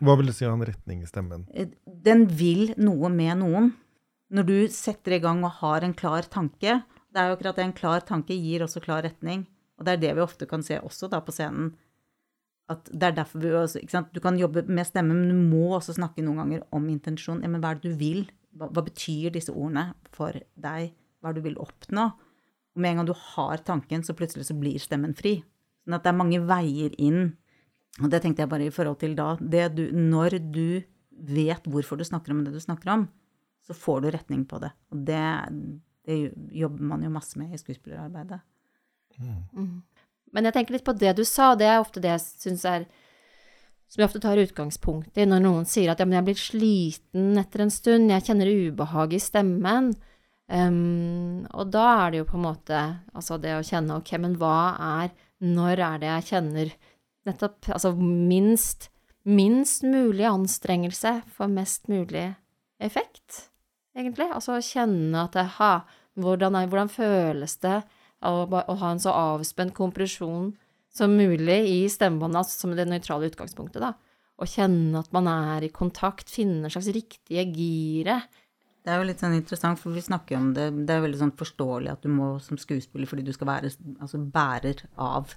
Hva 0.00 0.16
vil 0.16 0.30
du 0.30 0.32
si 0.32 0.46
av 0.48 0.54
en 0.56 0.64
retning 0.64 1.02
i 1.04 1.08
stemmen? 1.08 1.46
Eh, 1.52 1.68
Den 1.84 2.26
vil 2.26 2.72
noe 2.80 3.10
med 3.12 3.38
noen. 3.42 3.72
Når 4.32 4.46
du 4.48 4.56
setter 4.72 5.18
i 5.18 5.20
gang 5.20 5.42
og 5.44 5.58
har 5.60 5.84
en 5.84 5.92
klar 5.92 6.24
tanke 6.24 6.78
Det 7.12 7.20
er 7.20 7.28
jo 7.28 7.36
akkurat 7.36 7.58
det, 7.58 7.64
en 7.66 7.74
klar 7.76 8.00
tanke 8.00 8.32
gir 8.32 8.62
også 8.64 8.80
klar 8.80 9.02
retning. 9.04 9.42
Og 9.76 9.84
det 9.84 9.92
er 9.92 10.00
det 10.00 10.12
vi 10.16 10.22
ofte 10.24 10.46
kan 10.48 10.62
se 10.64 10.78
også 10.80 11.10
da 11.12 11.20
på 11.20 11.34
scenen. 11.34 11.74
At 12.72 12.86
det 12.88 13.02
er 13.02 13.16
derfor 13.18 13.42
vi 13.42 13.50
også, 13.52 13.82
ikke 13.82 13.92
sant? 13.92 14.12
Du 14.14 14.20
kan 14.24 14.38
jobbe 14.40 14.62
med 14.64 14.86
stemme, 14.88 15.12
men 15.12 15.28
du 15.28 15.34
må 15.36 15.74
også 15.76 15.92
snakke 15.98 16.24
noen 16.24 16.40
ganger 16.40 16.62
om 16.72 16.88
intensjon. 16.88 17.42
Ja, 17.44 17.50
men 17.52 17.60
hva 17.60 17.74
er 17.74 17.82
det 17.82 17.90
du 17.90 17.98
vil? 18.00 18.22
Hva, 18.56 18.70
hva 18.72 18.84
betyr 18.86 19.34
disse 19.34 19.52
ordene 19.52 19.90
for 20.14 20.32
deg? 20.32 20.94
Hva 21.20 21.28
er 21.28 21.36
det 21.36 21.42
du 21.42 21.48
vil 21.50 21.60
oppnå? 21.60 22.06
Og 22.72 22.82
med 22.82 22.92
en 22.92 23.02
gang 23.02 23.08
du 23.10 23.16
har 23.16 23.62
tanken, 23.66 24.04
så 24.04 24.16
plutselig 24.16 24.48
så 24.48 24.56
blir 24.56 24.80
stemmen 24.80 25.14
fri. 25.16 25.38
Sånn 25.84 25.98
at 25.98 26.04
det 26.04 26.12
er 26.12 26.20
mange 26.20 26.40
veier 26.48 26.94
inn. 27.02 27.34
Og 28.00 28.08
det 28.12 28.22
tenkte 28.24 28.44
jeg 28.44 28.52
bare 28.52 28.68
i 28.68 28.72
forhold 28.72 29.00
til 29.02 29.16
da. 29.18 29.34
Det 29.40 29.66
du, 29.76 29.84
når 29.92 30.38
du 30.54 30.80
vet 31.12 31.66
hvorfor 31.68 32.00
du 32.00 32.06
snakker 32.08 32.32
om 32.32 32.44
det 32.46 32.54
du 32.54 32.60
snakker 32.62 32.94
om, 32.94 33.06
så 33.66 33.76
får 33.76 34.02
du 34.02 34.10
retning 34.10 34.44
på 34.48 34.58
det. 34.62 34.72
Og 34.94 35.04
det, 35.06 35.22
det 36.08 36.18
jobber 36.56 36.88
man 36.94 37.04
jo 37.04 37.12
masse 37.12 37.38
med 37.38 37.52
i 37.52 37.60
skuespillerarbeidet. 37.60 38.40
Men 40.32 40.48
jeg 40.48 40.56
tenker 40.56 40.78
litt 40.78 40.86
på 40.86 40.96
det 40.96 41.12
du 41.18 41.24
sa, 41.28 41.52
og 41.52 41.60
det 41.60 41.68
er 41.68 41.82
ofte 41.82 42.00
det 42.02 42.14
jeg 42.14 42.24
syns 42.24 42.64
er 42.68 42.86
Som 43.92 44.00
jeg 44.00 44.08
ofte 44.08 44.22
tar 44.24 44.40
utgangspunkt 44.40 45.18
i 45.20 45.26
når 45.28 45.42
noen 45.44 45.66
sier 45.68 45.90
at 45.92 46.00
ja, 46.00 46.06
men 46.08 46.16
jeg 46.16 46.24
blir 46.30 46.38
sliten 46.40 47.36
etter 47.36 47.66
en 47.66 47.72
stund, 47.72 48.08
jeg 48.08 48.24
kjenner 48.24 48.48
ubehag 48.48 49.12
i 49.12 49.20
stemmen. 49.20 49.90
Ehm, 50.50 51.44
og 51.54 51.70
da 51.74 51.84
er 52.04 52.12
det 52.12 52.22
jo 52.22 52.30
på 52.30 52.38
en 52.38 52.46
måte 52.46 52.80
altså 53.14 53.38
det 53.40 53.54
å 53.56 53.66
kjenne 53.66 54.00
ok, 54.00 54.16
men 54.20 54.38
hva 54.40 54.56
er 55.02 55.12
Når 55.42 55.80
er 55.82 55.98
det 55.98 56.06
jeg 56.06 56.26
kjenner 56.28 56.68
nettopp 57.26 57.66
altså 57.74 57.90
minst 57.98 58.92
minst 59.22 59.82
mulig 59.86 60.26
anstrengelse 60.26 61.20
for 61.30 61.50
mest 61.50 61.88
mulig 61.90 62.32
effekt, 62.82 63.48
egentlig. 63.96 64.28
Altså 64.34 64.58
kjenne 64.62 65.26
at 65.28 65.38
ha, 65.58 65.72
hvordan, 66.18 66.58
er, 66.58 66.70
hvordan 66.70 66.90
føles 66.90 67.56
det 67.62 67.78
å, 68.26 68.46
å 68.46 68.78
ha 68.82 68.92
en 68.92 69.02
så 69.02 69.14
avspent 69.14 69.74
kompresjon 69.76 70.52
som 70.92 71.14
mulig 71.16 71.60
i 71.70 71.78
stemmebåndet, 71.90 72.42
altså 72.42 72.66
som 72.66 72.74
det 72.76 72.88
nøytrale 72.90 73.30
utgangspunktet, 73.30 73.82
da. 73.82 73.94
Å 74.42 74.48
kjenne 74.48 74.98
at 74.98 75.12
man 75.14 75.28
er 75.30 75.64
i 75.64 75.70
kontakt, 75.72 76.30
finne 76.32 76.66
en 76.66 76.72
slags 76.72 76.90
riktige 76.92 77.44
giret. 77.54 78.26
Det 78.82 78.90
er 78.90 78.98
jo 78.98 79.06
litt 79.06 79.22
sånn 79.22 79.36
interessant, 79.36 79.78
for 79.78 79.94
vi 79.94 80.02
snakker 80.02 80.34
jo 80.34 80.42
om 80.42 80.52
det 80.56 80.66
Det 80.88 80.94
er 80.94 81.04
veldig 81.04 81.20
sånn 81.20 81.36
forståelig 81.38 81.92
at 81.92 82.02
du 82.02 82.10
må 82.10 82.34
som 82.42 82.58
skuespiller, 82.58 83.06
fordi 83.06 83.26
du 83.28 83.32
skal 83.34 83.50
være 83.52 83.70
altså 84.02 84.18
bærer 84.18 84.82
av 84.98 85.34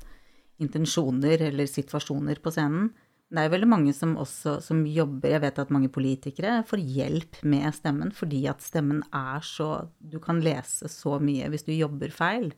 intensjoner 0.62 1.44
eller 1.50 1.68
situasjoner 1.70 2.40
på 2.42 2.54
scenen. 2.56 2.90
Det 3.26 3.42
er 3.42 3.52
veldig 3.52 3.68
mange 3.68 3.94
som 3.96 4.14
også 4.22 4.60
som 4.64 4.84
jobber 4.86 5.34
Jeg 5.34 5.42
vet 5.44 5.60
at 5.60 5.72
mange 5.74 5.90
politikere 5.92 6.60
får 6.70 6.82
hjelp 6.96 7.40
med 7.50 7.74
stemmen 7.74 8.14
fordi 8.14 8.44
at 8.52 8.62
stemmen 8.64 9.02
er 9.10 9.42
så 9.46 9.90
Du 10.00 10.20
kan 10.24 10.44
lese 10.46 10.90
så 10.92 11.18
mye 11.20 11.50
hvis 11.52 11.66
du 11.66 11.74
jobber 11.74 12.14
feil 12.14 12.52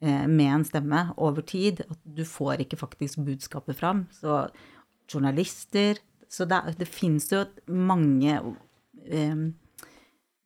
eh, 0.00 0.24
med 0.26 0.48
en 0.48 0.64
stemme 0.66 1.04
over 1.16 1.44
tid 1.44 1.84
at 1.84 2.00
du 2.04 2.24
får 2.24 2.64
ikke 2.64 2.80
faktisk 2.80 3.20
budskapet 3.26 3.78
fram. 3.78 4.06
Så 4.10 4.48
journalister 5.12 6.00
Så 6.32 6.48
det, 6.48 6.62
det 6.80 6.88
fins 6.88 7.28
jo 7.28 7.44
mange 7.68 8.40
eh, 9.04 9.52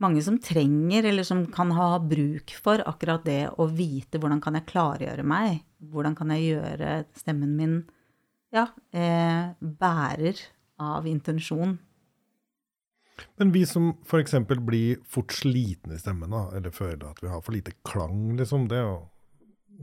mange 0.02 0.22
som 0.22 0.38
trenger, 0.42 1.06
eller 1.08 1.24
som 1.24 1.46
kan 1.52 1.70
ha 1.76 1.96
bruk 2.02 2.52
for 2.62 2.82
akkurat 2.88 3.24
det 3.24 3.42
å 3.56 3.68
vite 3.70 4.20
hvordan 4.20 4.42
kan 4.44 4.58
jeg 4.58 4.68
klargjøre 4.68 5.24
meg, 5.26 5.62
hvordan 5.92 6.16
kan 6.18 6.32
jeg 6.34 6.52
gjøre 6.52 6.92
stemmen 7.16 7.56
min 7.56 7.76
ja, 8.54 8.68
eh, 8.92 9.52
bærer 9.60 10.40
av 10.82 11.08
intensjon. 11.08 11.78
Men 13.36 13.52
vi 13.52 13.64
som 13.66 13.94
f.eks. 14.04 14.34
blir 14.60 15.00
fort 15.08 15.32
slitne 15.32 15.96
i 15.96 16.00
stemmen, 16.00 16.32
da, 16.32 16.50
eller 16.56 16.74
føler 16.74 17.08
at 17.08 17.22
vi 17.24 17.32
har 17.32 17.40
for 17.44 17.56
lite 17.56 17.72
klang, 17.88 18.34
liksom, 18.36 18.68
det 18.68 18.82
og 18.84 19.06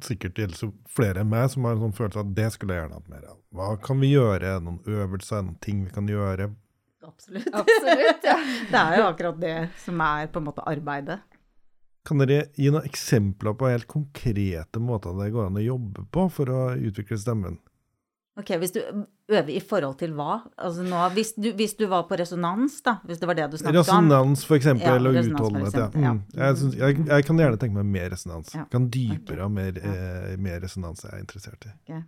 sikkert 0.01 0.39
gjelder 0.41 0.71
flere 0.89 1.21
enn 1.21 1.29
meg 1.29 1.49
som 1.53 1.65
har 1.67 1.75
en 1.75 1.87
sånn 1.87 1.97
følelse 1.97 2.21
at 2.23 2.33
det 2.37 2.47
skulle 2.53 2.75
jeg 2.75 2.85
gjerne 2.85 2.97
hatt 2.97 3.11
mer 3.11 3.25
av. 3.29 3.39
Hva 3.53 3.69
kan 3.81 3.99
vi 4.01 4.13
gjøre? 4.13 4.55
Noen 4.65 4.79
øvelser, 4.89 5.43
noen 5.45 5.59
ting 5.61 5.83
vi 5.85 5.93
kan 5.93 6.09
gjøre? 6.09 6.49
Absolutt. 7.03 7.49
Absolutt, 7.51 8.23
ja. 8.23 8.37
det 8.71 8.81
er 8.81 8.97
jo 8.99 9.05
akkurat 9.09 9.39
det 9.41 9.57
som 9.83 10.01
er 10.05 10.31
på 10.31 10.41
en 10.41 10.49
måte 10.49 10.65
arbeidet. 10.69 11.19
Kan 12.03 12.19
dere 12.19 12.49
gi 12.59 12.71
noen 12.71 12.87
eksempler 12.87 13.55
på 13.55 13.69
helt 13.71 13.87
konkrete 13.91 14.81
måter 14.83 15.15
det 15.15 15.29
går 15.31 15.47
an 15.47 15.59
å 15.59 15.63
jobbe 15.63 16.03
på 16.11 16.27
for 16.35 16.51
å 16.51 16.63
utvikle 16.75 17.19
stemmen? 17.19 17.61
Ok, 18.33 18.49
Hvis 18.57 18.73
du 18.73 18.79
øver 19.29 19.51
i 19.53 19.59
forhold 19.61 19.99
til 19.99 20.15
hva? 20.17 20.39
Altså 20.57 20.81
nå, 20.83 20.97
hvis, 21.13 21.35
du, 21.37 21.51
hvis 21.53 21.75
du 21.77 21.85
var 21.91 22.07
på 22.09 22.17
resonans, 22.17 22.79
da, 22.85 22.95
hvis 23.05 23.21
det 23.21 23.29
var 23.29 23.37
det 23.37 23.45
du 23.51 23.59
snakket 23.61 23.77
om? 23.77 24.09
Resonans, 24.09 24.45
for 24.49 24.57
eksempel, 24.57 24.87
Ja, 24.89 24.95
eller 24.97 25.19
utholdenhet. 25.21 25.77
Ja. 25.77 26.13
Mm. 26.15 26.23
Jeg, 26.33 26.57
synes, 26.57 26.77
jeg, 26.81 27.05
jeg 27.11 27.27
kan 27.27 27.43
gjerne 27.43 27.59
tenke 27.61 27.77
meg 27.77 27.91
mer 27.93 28.09
resonans. 28.15 28.55
Ja. 28.57 28.65
Kan 28.73 28.89
dypere 28.93 29.45
og 29.45 29.53
okay. 29.53 29.59
mer, 29.59 29.77
eh, 29.93 30.33
mer 30.41 30.63
resonans 30.65 31.05
jeg 31.05 31.13
er 31.13 31.21
interessert 31.21 31.69
i. 31.69 32.01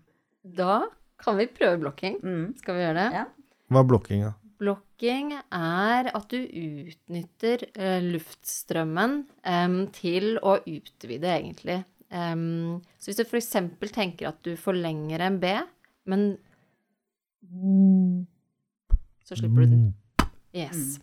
Da 0.58 0.80
kan 1.22 1.38
vi 1.38 1.46
prøve 1.54 1.78
blokking. 1.86 2.18
Mm. 2.26 2.48
Skal 2.58 2.80
vi 2.80 2.84
gjøre 2.88 2.98
det? 3.04 3.22
Ja. 3.22 3.28
Hva 3.70 3.86
er 3.86 3.90
blokkinga? 3.94 4.34
Blokking 4.66 5.36
er 5.38 6.10
at 6.10 6.32
du 6.34 6.40
utnytter 6.42 7.68
eh, 7.72 8.02
luftstrømmen 8.04 9.22
til 9.96 10.36
å 10.42 10.58
utvide, 10.66 11.30
egentlig. 11.38 11.84
Så 12.10 13.10
hvis 13.10 13.18
du 13.20 13.24
f.eks. 13.26 13.50
tenker 13.94 14.30
at 14.30 14.38
du 14.46 14.54
forlenger 14.60 15.24
en 15.26 15.40
B, 15.42 15.50
men 16.10 16.28
Så 19.26 19.38
slipper 19.38 19.66
du 19.66 19.74
den. 19.74 19.88
Yes. 20.56 21.00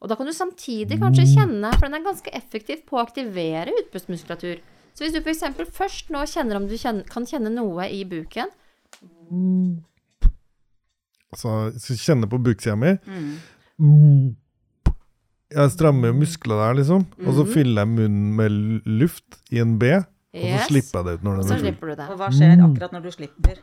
Og 0.00 0.10
da 0.10 0.16
kan 0.18 0.28
du 0.28 0.34
samtidig 0.36 0.98
kanskje 1.00 1.26
kjenne, 1.30 1.70
for 1.74 1.88
den 1.88 1.98
er 1.98 2.06
ganske 2.06 2.32
effektiv 2.36 2.84
på 2.88 2.98
å 2.98 3.02
aktivere 3.04 3.74
utpustmuskulatur. 3.82 4.62
Så 4.94 5.04
hvis 5.04 5.14
du 5.16 5.20
f.eks. 5.22 5.42
først 5.74 6.12
nå 6.14 6.22
kjenner 6.30 6.60
om 6.60 6.68
du 6.70 6.76
kan 7.10 7.26
kjenne 7.28 7.50
noe 7.52 7.88
i 7.90 8.04
buken, 8.08 8.52
Altså, 11.34 11.54
så 11.82 11.96
kjenne 11.98 12.28
på 12.30 12.38
buksida 12.46 12.76
mi. 12.78 12.94
Mm. 13.78 14.36
Jeg 15.54 15.70
strammer 15.74 16.14
muskler 16.16 16.58
der, 16.62 16.74
liksom. 16.80 17.04
Og 17.26 17.34
så 17.34 17.44
Mhm. 17.44 17.52
fyller 17.52 17.82
jeg 17.84 17.88
munnen 17.88 18.34
med 18.36 18.82
luft 18.86 19.38
i 19.52 19.58
en 19.60 19.78
B, 19.78 19.84
og 19.94 20.04
så 20.34 20.44
Yes. 20.44 20.66
slipper 20.68 20.98
jeg 20.98 21.04
det 21.04 21.14
ut 21.14 21.22
når 21.24 21.36
den 21.36 21.44
er 21.44 21.54
full. 21.56 21.60
slipper 21.64 21.86
du 21.86 21.94
det. 21.94 22.10
Og 22.10 22.16
hva 22.18 22.28
skjer 22.30 22.64
akkurat 22.64 22.92
når 22.92 23.02
du 23.02 23.10
slipper? 23.10 23.58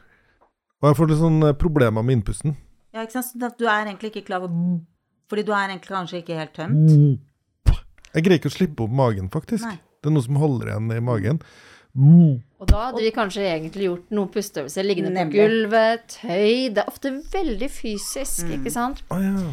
Og 0.81 0.87
jeg 0.89 0.95
får 0.97 1.07
litt 1.09 1.17
sånn 1.19 1.43
eh, 1.47 1.53
problemer 1.53 2.03
med 2.03 2.15
innpusten. 2.23 2.55
Ja, 2.93 3.01
ikke 3.05 3.11
sant? 3.11 3.25
Så 3.25 3.57
du 3.57 3.65
er 3.65 3.85
egentlig 3.85 4.11
ikke 4.13 4.25
klar 4.25 4.41
over 4.43 4.81
Fordi 5.29 5.45
du 5.45 5.51
er 5.53 5.69
egentlig 5.69 5.87
kanskje 5.95 6.17
ikke 6.25 6.35
helt 6.35 6.53
tømt. 6.53 7.19
Jeg 8.13 8.23
greier 8.25 8.39
ikke 8.39 8.49
å 8.51 8.57
slippe 8.57 8.83
opp 8.83 8.91
magen, 8.91 9.29
faktisk. 9.29 9.63
Nei. 9.63 9.79
Det 10.03 10.07
er 10.07 10.11
noe 10.11 10.23
som 10.23 10.35
holder 10.35 10.67
igjen 10.67 10.91
i 10.91 10.99
magen. 10.99 11.39
Og 11.95 12.67
da 12.69 12.85
hadde 12.87 13.01
vi 13.03 13.11
kanskje 13.11 13.43
egentlig 13.49 13.87
gjort 13.89 14.11
noen 14.15 14.29
pusteøvelser 14.31 14.85
liggende 14.85 15.25
på 15.25 15.33
gulvet, 15.33 16.05
tøy 16.21 16.69
Det 16.71 16.77
er 16.83 16.87
ofte 16.87 17.11
veldig 17.33 17.69
fysisk, 17.69 18.45
Mm. 18.47 18.53
ikke 18.59 18.71
sant? 18.71 19.03
Oh, 19.11 19.19
ja. 19.19 19.51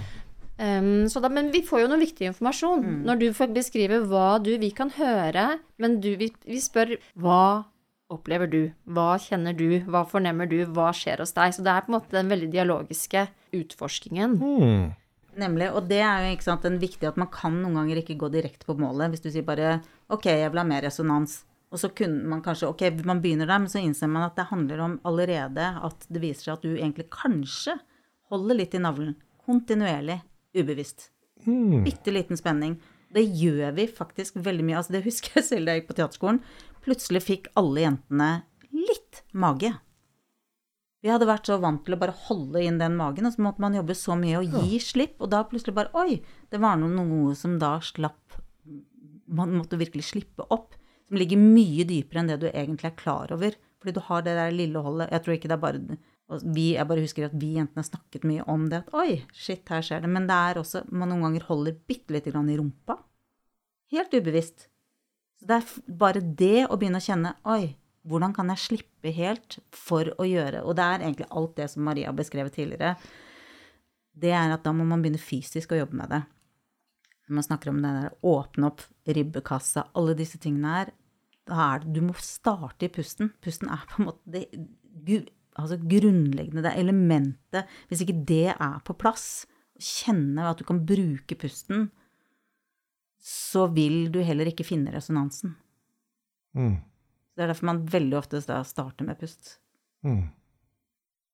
Um, 0.59 1.07
så 1.07 1.21
da, 1.23 1.29
men 1.31 1.53
vi 1.55 1.63
får 1.63 1.85
jo 1.85 1.89
noe 1.89 2.01
viktig 2.03 2.27
informasjon. 2.33 2.83
Mm. 2.85 3.03
Når 3.07 3.19
du 3.21 3.27
får 3.33 3.53
beskrive 3.55 4.01
hva 4.11 4.43
du 4.43 4.57
Vi 4.59 4.71
kan 4.71 4.91
høre, 4.91 5.59
men 5.79 6.01
du, 6.01 6.17
vi, 6.17 6.33
vi 6.47 6.59
spør 6.61 6.97
hva 7.17 7.65
opplever 8.11 8.49
du? 8.51 8.73
Hva 8.89 9.19
kjenner 9.21 9.55
du? 9.55 9.81
Hva 9.87 10.05
fornemmer 10.09 10.49
du? 10.49 10.65
Hva 10.67 10.91
skjer 10.97 11.19
hos 11.23 11.33
deg? 11.37 11.55
Så 11.55 11.63
det 11.63 11.71
er 11.71 11.85
på 11.87 11.93
en 11.93 11.99
måte 12.01 12.11
den 12.17 12.29
veldig 12.33 12.51
dialogiske 12.51 13.29
utforskingen. 13.55 14.39
Mm. 14.41 14.95
Nemlig. 15.39 15.69
Og 15.77 15.87
det 15.89 16.01
er 16.03 16.25
jo 16.27 16.35
ikke 16.35 16.49
sant, 16.49 16.63
den 16.67 16.81
viktige 16.83 17.13
at 17.13 17.19
man 17.21 17.31
kan 17.31 17.55
noen 17.63 17.77
ganger 17.79 18.01
ikke 18.03 18.19
gå 18.19 18.31
direkte 18.33 18.67
på 18.67 18.79
målet. 18.81 19.13
Hvis 19.13 19.23
du 19.23 19.31
sier 19.31 19.47
bare 19.47 19.81
OK, 20.11 20.27
jeg 20.27 20.51
vil 20.51 20.59
ha 20.59 20.67
mer 20.67 20.83
resonans. 20.89 21.45
Og 21.69 21.81
så 21.83 21.91
kunne 21.93 22.25
man 22.31 22.41
kanskje 22.45 22.71
OK, 22.71 22.85
man 23.05 23.21
begynner 23.21 23.49
der, 23.49 23.61
men 23.61 23.71
så 23.73 23.83
innser 23.83 24.09
man 24.09 24.25
at 24.25 24.39
det 24.39 24.49
handler 24.49 24.81
om 24.85 24.99
allerede 25.09 25.67
at 25.85 26.07
det 26.09 26.23
viser 26.23 26.49
seg 26.49 26.55
at 26.57 26.65
du 26.65 26.77
egentlig 26.77 27.09
kanskje 27.13 27.77
holder 28.33 28.57
litt 28.61 28.77
i 28.77 28.81
navlen. 28.81 29.17
Kontinuerlig. 29.45 30.21
Ubevisst. 30.57 31.11
Mm. 31.45 31.85
Bitte 31.85 32.13
liten 32.15 32.41
spenning. 32.41 32.79
Det 33.13 33.25
gjør 33.25 33.73
vi 33.77 33.87
faktisk 33.89 34.37
veldig 34.41 34.65
mye. 34.65 34.79
Altså, 34.81 34.97
det 34.97 35.05
husker 35.05 35.39
jeg 35.39 35.49
selv 35.49 35.69
da 35.69 35.75
jeg 35.75 35.83
gikk 35.83 35.91
på 35.93 35.99
teaterskolen. 36.01 36.41
Plutselig 36.85 37.23
fikk 37.25 37.53
alle 37.61 37.85
jentene 37.85 38.31
litt 38.73 39.23
mage. 39.33 39.73
Vi 41.05 41.13
hadde 41.13 41.29
vært 41.29 41.47
så 41.47 41.61
vant 41.63 41.85
til 41.87 41.95
å 41.95 42.01
bare 42.01 42.17
holde 42.27 42.63
inn 42.65 42.81
den 42.81 42.97
magen, 42.99 43.29
og 43.29 43.37
så 43.37 43.45
måtte 43.45 43.63
man 43.63 43.77
jobbe 43.77 43.95
så 43.95 44.17
mye 44.19 44.41
og 44.41 44.57
gi 44.65 44.81
slipp, 44.83 45.21
og 45.23 45.31
da 45.31 45.45
plutselig 45.47 45.77
bare 45.77 45.95
Oi! 46.01 46.19
Det 46.51 46.59
var 46.61 46.81
noe, 46.81 46.91
noe 46.91 47.37
som 47.39 47.55
da 47.61 47.77
slapp 47.85 48.39
Man 49.29 49.53
måtte 49.55 49.79
virkelig 49.79 50.09
slippe 50.09 50.47
opp. 50.49 50.78
Som 51.09 51.19
ligger 51.21 51.41
mye 51.41 51.87
dypere 51.89 52.23
enn 52.23 52.31
det 52.31 52.39
du 52.43 52.49
egentlig 52.51 52.91
er 52.91 52.99
klar 52.99 53.33
over. 53.35 53.57
Fordi 53.81 53.95
du 53.97 54.01
har 54.09 54.25
det 54.27 54.35
der 54.35 54.55
lille 54.55 54.81
holdet 54.83 55.13
Jeg 55.15 55.23
tror 55.25 55.37
ikke 55.37 55.49
det 55.49 55.55
er 55.55 55.63
bare 55.63 55.99
vi, 56.45 56.75
Jeg 56.75 56.85
bare 56.91 57.01
husker 57.01 57.25
at 57.29 57.37
vi 57.41 57.55
jentene 57.57 57.85
snakket 57.87 58.27
mye 58.29 58.45
om 58.51 58.67
det. 58.69 58.83
At 58.85 58.97
oi, 59.01 59.23
shit, 59.33 59.65
her 59.71 59.85
skjer 59.85 60.05
det. 60.05 60.11
Men 60.13 60.29
det 60.29 60.37
er 60.37 60.61
også 60.61 60.85
Man 60.93 61.09
noen 61.13 61.25
ganger 61.29 61.47
holder 61.49 61.79
bitte 61.89 62.13
lite 62.13 62.35
grann 62.35 62.51
i 62.53 62.59
rumpa. 62.59 62.99
Helt 63.95 64.13
ubevisst. 64.13 64.67
Så 65.41 65.49
det 65.49 65.61
er 65.61 65.95
bare 66.01 66.21
det 66.21 66.67
å 66.67 66.77
begynne 66.77 67.01
å 67.01 67.05
kjenne 67.05 67.37
Oi, 67.49 67.77
hvordan 68.09 68.35
kan 68.37 68.51
jeg 68.53 68.65
slippe 68.65 69.13
helt 69.15 69.61
for 69.73 70.11
å 70.19 70.27
gjøre 70.27 70.65
Og 70.67 70.75
det 70.77 70.85
er 70.85 71.05
egentlig 71.05 71.29
alt 71.31 71.55
det 71.57 71.69
som 71.73 71.87
Maria 71.87 72.13
beskrev 72.13 72.51
tidligere. 72.53 72.97
Det 74.19 74.35
er 74.35 74.51
at 74.53 74.65
da 74.67 74.75
må 74.75 74.85
man 74.85 75.01
begynne 75.05 75.23
fysisk 75.23 75.73
å 75.73 75.79
jobbe 75.79 75.97
med 76.01 76.11
det. 76.13 76.23
Når 77.29 77.37
man 77.37 77.45
snakker 77.45 77.71
om 77.71 77.83
det 77.85 77.91
der 77.93 78.15
åpne 78.25 78.71
opp 78.71 78.83
ribbekassa, 79.05 79.89
alle 79.99 80.17
disse 80.17 80.41
tingene 80.41 80.75
her, 80.79 80.93
da 81.49 81.59
er 81.75 81.85
det 81.85 81.93
Du 81.97 82.01
må 82.05 82.15
starte 82.21 82.89
i 82.89 82.93
pusten. 82.93 83.33
Pusten 83.45 83.71
er 83.73 83.85
på 83.89 84.03
en 84.03 84.09
måte 84.11 84.33
det 84.33 85.23
altså 85.59 85.79
grunnleggende, 85.81 86.63
det 86.65 86.75
elementet. 86.79 87.71
Hvis 87.91 88.05
ikke 88.05 88.21
det 88.29 88.55
er 88.55 88.77
på 88.87 88.97
plass, 88.99 89.47
kjenne 89.79 90.49
at 90.51 90.61
du 90.61 90.67
kan 90.67 90.81
bruke 90.87 91.39
pusten, 91.39 91.89
så 93.19 93.67
vil 93.75 94.09
du 94.15 94.21
heller 94.25 94.49
ikke 94.51 94.67
finne 94.67 94.95
resonansen. 94.95 95.57
Mm. 96.57 96.79
Det 97.35 97.45
er 97.45 97.53
derfor 97.53 97.69
man 97.71 97.85
veldig 97.91 98.19
ofte 98.19 98.41
starter 98.43 99.07
med 99.07 99.19
pust. 99.21 99.59
Mm. 100.07 100.31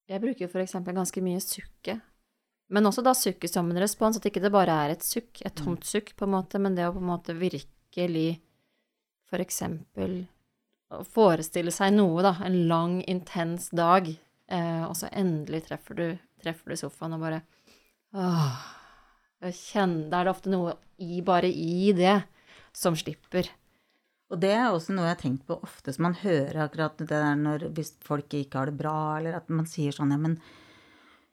Jeg 0.09 0.20
bruker 0.20 0.61
eksempel 0.61 0.96
ganske 0.96 1.22
mye 1.24 1.40
sukke. 1.40 1.98
Men 2.72 2.88
også 2.88 3.05
da 3.05 3.12
sukket 3.16 3.53
som 3.53 3.68
en 3.70 3.81
respons, 3.81 4.16
at 4.16 4.27
ikke 4.29 4.42
det 4.42 4.53
bare 4.55 4.77
er 4.87 4.94
et 4.94 5.05
sukk, 5.05 5.42
et 5.44 5.57
tomt 5.59 5.85
sukk, 5.85 6.14
på 6.16 6.27
en 6.27 6.35
måte, 6.37 6.61
men 6.62 6.77
det 6.77 6.87
å 6.88 6.94
på 6.94 7.03
en 7.03 7.11
måte 7.11 7.37
virkelig 7.37 8.29
for 9.29 9.42
eksempel 9.44 10.22
å 10.94 11.03
forestille 11.09 11.72
seg 11.74 11.94
noe, 11.96 12.22
da, 12.24 12.37
en 12.44 12.57
lang, 12.70 13.00
intens 13.11 13.68
dag, 13.74 14.09
eh, 14.09 14.85
og 14.87 14.94
så 14.98 15.11
endelig 15.12 15.64
treffer 15.68 15.98
du, 15.98 16.07
treffer 16.42 16.72
du 16.72 16.81
sofaen 16.81 17.16
og 17.16 17.24
bare 17.24 17.42
åh, 18.14 18.62
kjenner, 19.50 20.09
Da 20.11 20.20
er 20.20 20.29
det 20.29 20.35
ofte 20.35 20.53
noe 20.53 20.77
i, 21.03 21.20
bare 21.27 21.50
i 21.50 21.92
det 21.96 22.16
som 22.74 22.96
slipper. 22.96 23.50
Og 24.33 24.40
det 24.40 24.55
er 24.57 24.70
også 24.70 24.94
noe 24.94 25.09
jeg 25.09 25.16
har 25.16 25.20
tenkt 25.20 25.46
på 25.48 25.59
ofte, 25.62 25.92
som 25.92 26.09
man 26.09 26.16
hører 26.22 26.64
akkurat 26.64 26.96
det 26.98 27.11
der 27.11 27.35
når, 27.38 27.68
hvis 27.77 27.92
folk 28.05 28.33
ikke 28.35 28.61
har 28.61 28.70
det 28.70 28.79
bra, 28.79 28.98
eller 29.18 29.37
at 29.38 29.50
man 29.53 29.68
sier 29.68 29.94
sånn, 29.94 30.14
ja, 30.14 30.20
men 30.20 30.38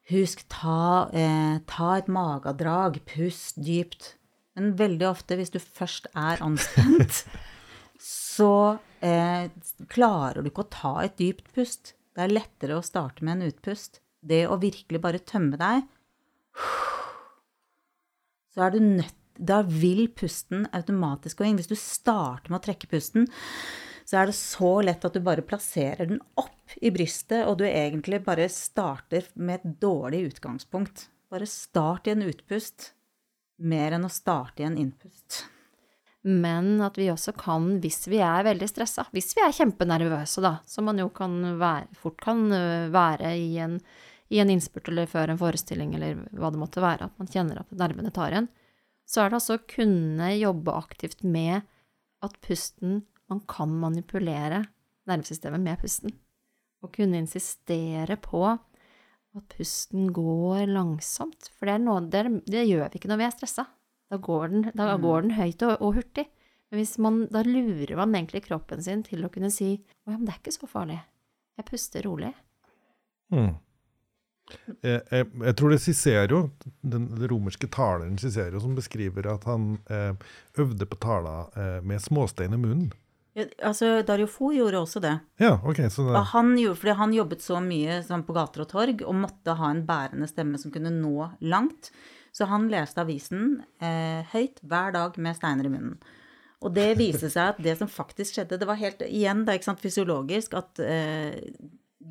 husk, 0.10 0.44
ta, 0.50 1.10
eh, 1.14 1.60
ta 1.70 1.98
et 1.98 2.10
magedrag, 2.12 3.00
pust 3.06 3.60
dypt. 3.62 4.16
Men 4.58 4.76
veldig 4.80 5.08
ofte, 5.08 5.38
hvis 5.40 5.54
du 5.54 5.60
først 5.60 6.10
er 6.18 6.42
anspent, 6.44 7.24
så 8.02 8.80
eh, 9.00 9.48
klarer 9.92 10.42
du 10.42 10.52
ikke 10.52 10.66
å 10.66 10.74
ta 10.74 10.94
et 11.06 11.18
dypt 11.22 11.54
pust. 11.56 11.94
Det 12.12 12.26
er 12.26 12.34
lettere 12.34 12.78
å 12.78 12.86
starte 12.86 13.24
med 13.24 13.38
en 13.40 13.52
utpust. 13.52 14.02
Det 14.22 14.44
å 14.50 14.60
virkelig 14.62 15.02
bare 15.02 15.24
tømme 15.24 15.58
deg, 15.58 15.88
så 18.52 18.68
er 18.68 18.76
du 18.76 18.84
nødt 18.84 19.18
Da 19.42 19.62
vil 19.64 20.10
pusten 20.14 20.68
automatisk 20.76 21.40
gå 21.40 21.48
inn. 21.48 21.56
Hvis 21.58 21.72
du 21.72 21.78
starter 21.80 22.52
med 22.52 22.60
å 22.60 22.66
trekke 22.66 22.90
pusten, 22.92 23.24
så 24.06 24.20
er 24.20 24.28
det 24.30 24.36
så 24.38 24.74
lett 24.84 25.06
at 25.08 25.16
du 25.16 25.22
bare 25.24 25.42
plasserer 25.42 26.12
den 26.12 26.20
opp 26.38 26.61
i 26.82 26.91
brystet, 26.94 27.46
og 27.46 27.60
du 27.60 27.65
egentlig 27.67 28.24
bare 28.26 28.50
starter 28.50 29.28
med 29.38 29.60
et 29.62 29.80
dårlig 29.84 30.26
utgangspunkt. 30.32 31.08
Bare 31.32 31.48
start 31.48 32.10
i 32.10 32.15
en 32.15 32.26
utpust, 32.26 32.91
mer 33.62 33.94
enn 33.96 34.08
å 34.08 34.12
starte 34.12 34.63
i 34.63 34.67
en 34.67 34.80
innpust. 34.82 35.44
Men 36.22 36.82
at 36.86 36.98
vi 36.98 37.08
også 37.10 37.34
kan, 37.38 37.67
hvis 37.82 38.06
vi 38.10 38.20
er 38.22 38.46
veldig 38.46 38.67
stressa, 38.70 39.08
hvis 39.13 39.32
vi 39.38 39.44
er 39.46 39.54
kjempenervøse, 39.58 40.41
da, 40.44 40.58
som 40.70 40.86
man 40.89 41.02
jo 41.02 41.08
kan 41.13 41.38
være, 41.62 41.88
fort 41.98 42.20
kan 42.22 42.44
øh, 42.54 42.89
være 42.94 43.34
i 43.38 43.56
en, 43.62 43.80
i 44.30 44.41
en 44.41 44.52
innspurt 44.54 44.89
eller 44.91 45.10
før 45.10 45.34
en 45.34 45.41
forestilling 45.41 45.96
eller 45.98 46.22
hva 46.38 46.52
det 46.54 46.62
måtte 46.62 46.84
være, 46.84 47.10
at 47.10 47.22
man 47.22 47.30
kjenner 47.30 47.62
at 47.62 47.74
nervene 47.78 48.13
tar 48.13 48.34
igjen, 48.34 48.50
så 49.10 49.24
er 49.24 49.32
det 49.32 49.39
altså 49.41 49.58
å 49.58 49.65
kunne 49.70 50.30
jobbe 50.38 50.76
aktivt 50.78 51.26
med 51.26 51.65
at 52.22 52.38
pusten 52.46 53.02
Man 53.32 53.39
kan 53.48 53.72
manipulere 53.80 54.65
nervesystemet 55.08 55.62
med 55.63 55.80
pusten. 55.80 56.12
Og 56.82 56.91
kunne 56.96 57.20
insistere 57.22 58.17
på 58.22 58.41
at 58.52 59.56
pusten 59.56 60.10
går 60.13 60.65
langsomt. 60.67 61.52
For 61.58 61.70
det, 61.70 61.78
noe, 61.86 62.02
det, 62.12 62.26
det 62.52 62.65
gjør 62.67 62.89
vi 62.91 63.00
ikke 63.00 63.12
når 63.12 63.22
vi 63.22 63.28
er 63.30 63.36
stressa. 63.36 63.67
Da 64.12 64.17
går 64.20 64.48
den, 64.52 64.65
da 64.76 64.89
Mm. 64.98 65.02
går 65.06 65.22
den 65.28 65.36
høyt 65.38 65.62
og, 65.63 65.76
og 65.80 65.94
hurtig. 66.02 66.26
Men 66.72 66.80
hvis 66.82 66.98
man, 67.04 67.22
da 67.32 67.44
lurer 67.44 67.96
man 68.00 68.15
egentlig 68.15 68.44
kroppen 68.48 68.82
sin 68.84 69.04
til 69.08 69.24
å 69.24 69.30
kunne 69.32 69.52
si 69.52 69.74
å 70.08 70.12
ja, 70.12 70.17
men 70.17 70.26
det 70.28 70.34
er 70.34 70.39
ikke 70.41 70.56
så 70.56 70.67
farlig. 70.72 71.00
Jeg 71.60 71.67
puster 71.67 72.04
rolig. 72.08 72.32
Mm. 73.32 73.54
Jeg, 74.84 75.00
jeg, 75.12 75.28
jeg 75.46 75.56
tror 75.56 75.72
det 75.72 75.78
er 75.78 75.84
Cicero, 75.86 76.39
den, 76.84 77.06
den 77.13 77.28
romerske 77.32 77.70
taleren 77.72 78.17
Cicero, 78.20 78.60
som 78.60 78.74
beskriver 78.76 79.30
at 79.32 79.46
han 79.48 79.78
eh, 79.88 80.12
øvde 80.60 80.88
på 80.91 80.98
tala 81.00 81.36
eh, 81.56 81.78
med 81.88 82.04
småstein 82.04 82.58
i 82.58 82.60
munnen. 82.60 82.89
Ja, 83.38 83.46
altså, 83.63 84.02
Dario 84.04 84.28
Fo 84.28 84.50
gjorde 84.52 84.82
også 84.82 85.00
det. 85.04 85.13
Ja, 85.39 85.54
ok, 85.63 85.86
så 85.94 86.10
det, 86.10 86.24
han, 86.34 86.50
gjorde, 86.60 86.80
fordi 86.82 86.96
han 87.00 87.13
jobbet 87.15 87.46
så 87.46 87.62
mye 87.63 88.02
sånn, 88.04 88.26
på 88.28 88.36
gater 88.36 88.65
og 88.65 88.72
torg 88.74 89.04
og 89.08 89.15
måtte 89.22 89.56
ha 89.56 89.70
en 89.72 89.86
bærende 89.88 90.28
stemme 90.28 90.60
som 90.60 90.74
kunne 90.74 90.91
nå 90.94 91.30
langt. 91.48 91.94
Så 92.36 92.48
han 92.48 92.70
leste 92.72 93.04
avisen 93.04 93.62
eh, 93.84 94.28
høyt 94.32 94.60
hver 94.67 94.96
dag 94.96 95.15
med 95.20 95.39
steiner 95.39 95.67
i 95.67 95.72
munnen. 95.72 95.96
Og 96.62 96.76
det 96.76 96.91
viste 97.00 97.32
seg 97.32 97.56
at 97.56 97.62
det 97.63 97.74
som 97.80 97.89
faktisk 97.89 98.36
skjedde, 98.36 98.60
det 98.62 98.67
var 98.70 98.80
helt 98.80 99.02
igjen 99.08 99.46
det 99.46 99.54
er 99.54 99.60
ikke 99.60 99.72
sant, 99.72 99.82
fysiologisk 99.82 100.54
at 100.60 100.82
eh, 100.86 101.39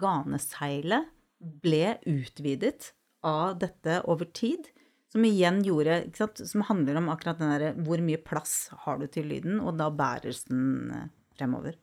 ganeseilet 0.01 1.09
ble 1.41 1.99
utvidet 2.09 2.93
av 3.27 3.59
dette 3.61 4.01
over 4.11 4.29
tid. 4.35 4.67
Som 5.11 5.25
igjen 5.27 5.63
gjorde 5.67 6.05
Som 6.47 6.63
handler 6.69 7.01
om 7.01 7.09
akkurat 7.11 7.41
den 7.41 7.51
derre 7.51 7.71
hvor 7.83 8.03
mye 8.05 8.21
plass 8.23 8.71
har 8.85 9.01
du 9.01 9.09
til 9.11 9.27
lyden, 9.31 9.59
og 9.61 9.79
da 9.81 9.91
bæres 9.91 10.45
den 10.49 10.91
eh, 10.95 11.09
fremover. 11.39 11.79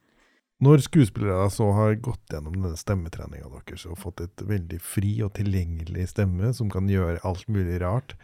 Når 0.64 0.82
skuespillere 0.88 1.50
så 1.54 1.68
har 1.76 2.00
gått 2.02 2.32
gjennom 2.34 2.56
denne 2.56 2.78
stemmetreninga 2.80 3.50
deres 3.52 3.84
og 3.86 4.00
fått 4.02 4.24
et 4.26 4.42
veldig 4.42 4.80
fri 4.82 5.12
og 5.22 5.36
tilgjengelig 5.38 6.08
stemme 6.16 6.50
som 6.58 6.72
kan 6.74 6.90
gjøre 6.90 7.22
alt 7.28 7.46
mulig 7.52 7.78
rart, 7.84 8.16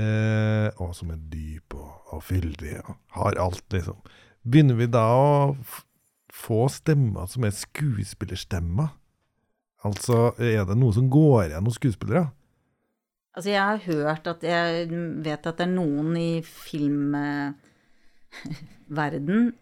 eh, 0.00 0.70
og 0.80 0.94
som 0.96 1.12
er 1.12 1.20
dyp 1.28 1.76
og, 1.76 1.90
og 2.14 2.24
fyldig 2.24 2.78
og 2.86 2.94
har 3.18 3.36
alt, 3.42 3.66
liksom, 3.74 4.00
begynner 4.48 4.80
vi 4.80 4.88
da 4.88 5.04
å 5.12 5.28
få 6.32 6.64
stemmer 6.72 7.28
som 7.28 7.44
er 7.44 7.52
skuespillerstemmer? 7.52 8.94
Altså, 9.84 10.32
er 10.40 10.64
det 10.66 10.78
noe 10.78 10.96
som 10.96 11.12
går 11.12 11.50
igjen 11.50 11.68
hos 11.68 11.76
skuespillere? 11.78 12.30
Altså, 13.36 13.50
jeg 13.52 13.62
har 13.62 13.78
hørt 13.84 14.26
at 14.26 14.42
Jeg 14.42 14.88
vet 15.24 15.46
at 15.46 15.56
det 15.60 15.66
er 15.66 15.70
noen 15.72 16.16
i 16.18 16.42
filmverden 16.42 17.54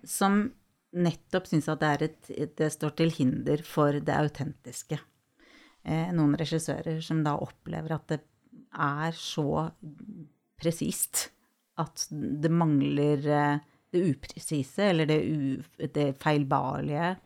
som 0.06 0.54
nettopp 0.96 1.46
syns 1.50 1.68
at 1.68 1.80
det, 1.82 1.88
er 1.88 2.02
et, 2.06 2.30
det 2.56 2.70
står 2.72 2.90
til 2.96 3.10
hinder 3.12 3.60
for 3.66 3.92
det 4.00 4.14
autentiske. 4.16 4.98
Eh, 5.86 6.08
noen 6.16 6.36
regissører 6.38 7.00
som 7.04 7.24
da 7.26 7.36
opplever 7.38 7.92
at 7.98 8.06
det 8.14 8.20
er 8.72 9.12
så 9.16 9.70
presist 10.56 11.30
at 11.80 12.06
det 12.10 12.50
mangler 12.50 13.28
eh, 13.28 13.58
det 13.92 14.02
upresise, 14.10 14.82
eller 14.90 15.06
det, 15.08 15.20
u, 15.22 15.62
det 15.94 16.08
feilbarlige. 16.22 17.16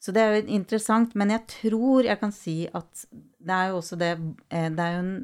Så 0.00 0.14
det 0.16 0.22
er 0.22 0.32
jo 0.32 0.54
interessant, 0.56 1.12
men 1.18 1.32
jeg 1.34 1.44
tror 1.52 2.06
jeg 2.08 2.20
kan 2.22 2.32
si 2.32 2.62
at 2.72 3.04
det 3.12 3.52
er 3.52 3.70
jo 3.70 3.80
også 3.82 3.98
det 4.00 4.14
eh, 4.48 4.70
Det 4.72 4.84
er 4.86 4.96
jo 4.96 5.04
en 5.04 5.14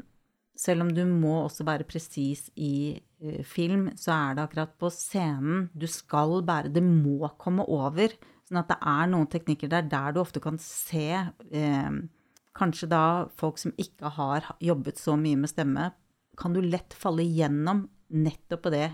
Selv 0.57 0.87
om 0.87 0.91
du 0.93 1.03
må 1.05 1.43
også 1.45 1.67
være 1.69 1.85
presis 1.85 2.47
i 2.57 2.97
eh, 3.21 3.43
film, 3.45 3.91
så 3.97 4.15
er 4.15 4.37
det 4.37 4.45
akkurat 4.47 4.73
på 4.81 4.89
scenen 4.93 5.67
du 5.77 5.85
skal 5.89 6.41
bære 6.45 6.73
Det 6.73 6.83
må 6.85 7.29
komme 7.37 7.65
over. 7.69 8.13
Sånn 8.49 8.63
at 8.63 8.71
det 8.71 8.79
er 8.81 9.11
noen 9.13 9.29
teknikker 9.29 9.69
der 9.69 9.89
der 9.91 10.15
du 10.17 10.23
ofte 10.23 10.41
kan 10.41 10.57
se 10.63 11.11
eh, 11.13 11.99
Kanskje 12.57 12.89
da 12.89 13.29
folk 13.37 13.61
som 13.61 13.75
ikke 13.77 14.09
har 14.17 14.47
jobbet 14.65 14.97
så 14.97 15.13
mye 15.21 15.37
med 15.37 15.51
stemme, 15.53 15.91
kan 16.41 16.55
du 16.57 16.63
lett 16.65 16.95
falle 16.97 17.25
igjennom 17.27 17.83
nettopp 18.17 18.63
på 18.65 18.73
det 18.73 18.87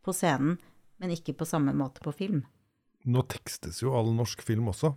på 0.00 0.14
scenen, 0.16 0.56
men 0.96 1.12
ikke 1.12 1.34
på 1.36 1.44
samme 1.44 1.74
måte 1.76 2.00
på 2.00 2.14
film. 2.16 2.40
Nå 3.04 3.24
tekstes 3.28 3.82
jo 3.82 3.92
all 3.98 4.12
norsk 4.16 4.40
film 4.46 4.70
også, 4.72 4.94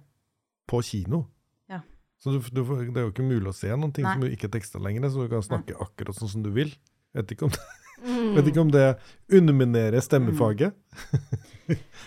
på 0.70 0.82
kino. 0.86 1.26
Ja. 1.72 1.82
Så 2.22 2.36
du, 2.36 2.40
du, 2.42 2.62
det 2.64 3.00
er 3.00 3.08
jo 3.08 3.14
ikke 3.14 3.26
mulig 3.28 3.52
å 3.52 3.56
se 3.56 3.72
noen 3.76 3.94
ting 3.96 4.06
Nei. 4.08 4.18
som 4.18 4.28
ikke 4.30 4.50
er 4.50 4.56
teksta 4.58 4.82
lenger, 4.82 5.10
så 5.10 5.26
du 5.26 5.34
kan 5.34 5.46
snakke 5.46 5.78
akkurat 5.86 6.18
sånn 6.18 6.32
som 6.38 6.46
du 6.46 6.52
vil. 6.56 6.74
Vet 7.16 7.36
ikke 7.36 7.48
om 7.50 7.56
det, 7.56 7.64
Mm. 8.06 8.34
vet 8.36 8.50
ikke 8.52 8.60
om 8.60 8.72
det 8.74 8.86
underminerer 9.32 10.04
stemmefaget. 10.04 10.76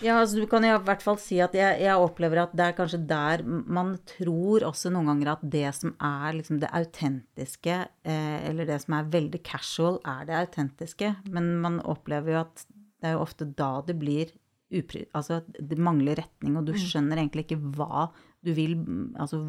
Ja, 0.05 0.19
altså 0.21 0.37
du 0.39 0.45
kan 0.47 0.63
i 0.63 0.69
hvert 0.85 1.01
fall 1.03 1.17
si 1.19 1.39
at 1.43 1.55
jeg, 1.57 1.79
jeg 1.81 1.99
opplever 1.99 2.43
at 2.43 2.53
det 2.55 2.67
er 2.67 2.75
kanskje 2.77 2.99
der 3.09 3.41
man 3.43 3.95
tror 4.07 4.63
også 4.69 4.91
noen 4.93 5.09
ganger 5.09 5.31
at 5.33 5.41
det 5.55 5.65
som 5.75 5.95
er 5.97 6.37
liksom 6.37 6.61
det 6.61 6.69
autentiske, 6.77 7.79
eh, 8.05 8.37
eller 8.47 8.69
det 8.69 8.77
som 8.85 8.95
er 8.99 9.09
veldig 9.17 9.41
casual, 9.43 9.97
er 10.07 10.29
det 10.29 10.37
autentiske. 10.43 11.09
Men 11.33 11.49
man 11.65 11.81
opplever 11.81 12.37
jo 12.37 12.39
at 12.45 12.63
det 12.69 13.09
er 13.09 13.17
jo 13.17 13.25
ofte 13.25 13.49
da 13.49 13.71
det 13.89 13.97
blir 13.99 14.31
upri... 14.69 15.03
Altså 15.17 15.41
at 15.41 15.49
det 15.57 15.81
mangler 15.81 16.21
retning, 16.21 16.55
og 16.61 16.69
du 16.69 16.75
skjønner 16.77 17.19
egentlig 17.19 17.47
ikke 17.49 17.59
hva 17.75 18.11
du 18.45 18.53
vil 18.55 18.75
Altså 19.19 19.41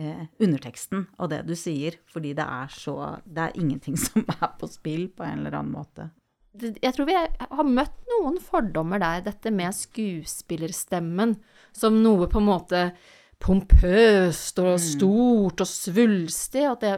eh, 0.00 0.26
underteksten 0.42 1.06
av 1.18 1.30
det 1.32 1.42
du 1.48 1.54
sier, 1.58 1.98
fordi 2.10 2.34
det 2.36 2.44
er 2.44 2.72
så 2.72 2.96
Det 3.24 3.48
er 3.48 3.58
ingenting 3.60 3.96
som 4.06 4.24
er 4.24 4.52
på 4.60 4.68
spill 4.70 5.08
på 5.12 5.26
en 5.26 5.42
eller 5.44 5.58
annen 5.60 5.74
måte. 5.74 6.10
jeg 6.54 6.94
tror 6.94 7.06
vi 7.08 7.18
har 7.18 7.66
møtt 7.66 7.96
noen 8.12 8.38
fordommer 8.40 9.02
der, 9.02 9.24
dette 9.26 9.50
med 9.50 9.74
skuespillerstemmen 9.74 11.36
som 11.74 12.02
noe 12.02 12.28
på 12.30 12.38
en 12.38 12.46
måte 12.46 12.82
pompøst 13.42 14.60
og 14.62 14.76
stort 14.80 15.60
og 15.60 15.68
svulstig. 15.68 16.62
At 16.70 16.84
det, 16.84 16.92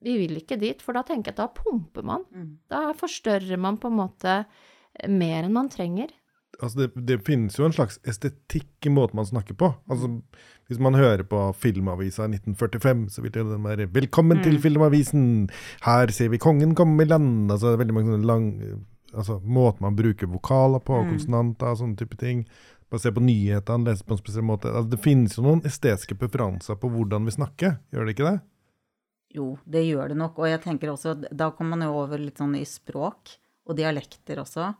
vi 0.00 0.16
vil 0.22 0.38
ikke 0.40 0.58
dit, 0.60 0.80
for 0.82 0.96
da 0.96 1.04
tenker 1.06 1.32
jeg 1.32 1.36
at 1.36 1.42
da 1.44 1.62
pumper 1.62 2.06
man. 2.06 2.24
Da 2.72 2.92
forstørrer 2.96 3.60
man 3.60 3.76
på 3.78 3.92
en 3.92 4.00
måte 4.00 4.38
mer 5.08 5.44
enn 5.44 5.52
man 5.52 5.68
trenger. 5.68 6.12
Altså 6.62 6.78
det, 6.78 7.06
det 7.08 7.18
finnes 7.26 7.56
jo 7.58 7.66
en 7.66 7.74
slags 7.74 7.98
estetikk 8.08 8.88
i 8.88 8.92
måten 8.92 9.18
man 9.18 9.28
snakker 9.28 9.56
på. 9.58 9.70
Altså, 9.92 10.08
hvis 10.70 10.80
man 10.82 10.96
hører 10.96 11.22
på 11.28 11.40
Filmavisa 11.60 12.24
i 12.24 12.32
1945, 12.38 13.06
så 13.12 13.22
vil 13.22 13.34
det 13.34 13.44
den 13.44 13.64
være 13.66 13.88
'Velkommen 13.92 14.42
til 14.42 14.58
Filmavisen! 14.60 15.50
Her 15.84 16.12
ser 16.12 16.32
vi 16.32 16.40
kongen 16.42 16.74
komme 16.74 17.02
i 17.02 17.06
land!' 17.06 17.52
Altså, 17.52 17.66
det 17.66 17.74
er 17.74 17.84
veldig 17.84 17.98
mange 17.98 18.12
sånne 18.14 18.30
lang 18.32 18.46
Altså, 19.16 19.38
måten 19.40 19.80
man 19.80 19.96
bruker 19.96 20.26
vokaler 20.26 20.82
på, 20.84 20.96
konsonanter 21.08 21.70
og 21.72 21.78
sånne 21.78 21.96
type 21.96 22.18
ting. 22.20 22.42
Bare 22.90 23.00
se 23.00 23.12
på 23.14 23.22
nyhetene, 23.22 23.88
lese 23.88 24.04
på 24.04 24.12
en 24.12 24.20
spesiell 24.20 24.44
måte. 24.44 24.68
Altså, 24.68 24.90
det 24.92 25.00
finnes 25.00 25.38
jo 25.38 25.44
noen 25.46 25.62
estetiske 25.64 26.18
preferanser 26.20 26.76
på 26.76 26.90
hvordan 26.92 27.24
vi 27.24 27.32
snakker, 27.32 27.78
gjør 27.94 28.04
det 28.04 28.16
ikke 28.16 28.28
det? 28.28 28.40
Jo, 29.36 29.46
det 29.64 29.86
gjør 29.86 30.12
det 30.12 30.18
nok. 30.20 30.38
Og 30.38 30.50
jeg 30.50 30.62
tenker 30.64 30.92
også, 30.92 31.16
da 31.30 31.50
kommer 31.54 31.76
man 31.76 31.88
jo 31.88 31.96
over 32.02 32.20
litt 32.20 32.38
sånn 32.42 32.54
i 32.58 32.64
språk 32.68 33.38
og 33.66 33.78
dialekter 33.78 34.42
også. 34.42 34.74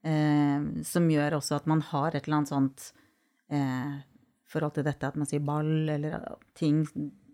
Eh, 0.00 0.82
som 0.86 1.10
gjør 1.12 1.36
også 1.36 1.58
at 1.58 1.66
man 1.68 1.82
har 1.90 2.14
et 2.14 2.24
eller 2.24 2.38
annet 2.38 2.52
sånt 2.54 2.86
eh, 3.52 3.98
forhold 4.50 4.76
til 4.78 4.86
dette 4.86 5.08
at 5.10 5.18
man 5.20 5.28
sier 5.28 5.42
ball 5.44 5.90
eller 5.92 6.16
ting 6.56 6.82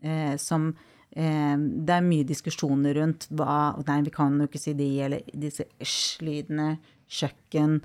eh, 0.03 0.35
som 0.41 0.73
eh, 1.11 1.55
Det 1.57 1.95
er 1.95 2.07
mye 2.07 2.27
diskusjoner 2.27 2.99
rundt 2.99 3.29
hva 3.31 3.77
Nei, 3.87 4.01
vi 4.09 4.15
kan 4.15 4.39
jo 4.41 4.49
ikke 4.51 4.63
si 4.63 4.75
de, 4.79 4.89
eller 5.07 5.37
disse 5.47 5.69
æsj-lydene, 5.83 6.73
kjøkken. 7.07 7.79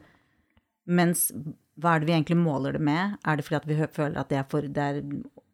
Mens 0.89 1.27
hva 1.81 1.95
er 1.95 2.01
det 2.01 2.09
vi 2.09 2.15
egentlig 2.15 2.39
måler 2.41 2.75
det 2.75 2.81
med? 2.83 3.19
Er 3.25 3.37
det 3.37 3.45
fordi 3.45 3.59
at 3.61 3.69
vi 3.69 3.93
føler 3.95 4.19
at 4.19 4.33
det 4.33 4.39
er 4.41 4.49
for 4.49 4.65
det 4.65 4.87
er, 4.87 4.99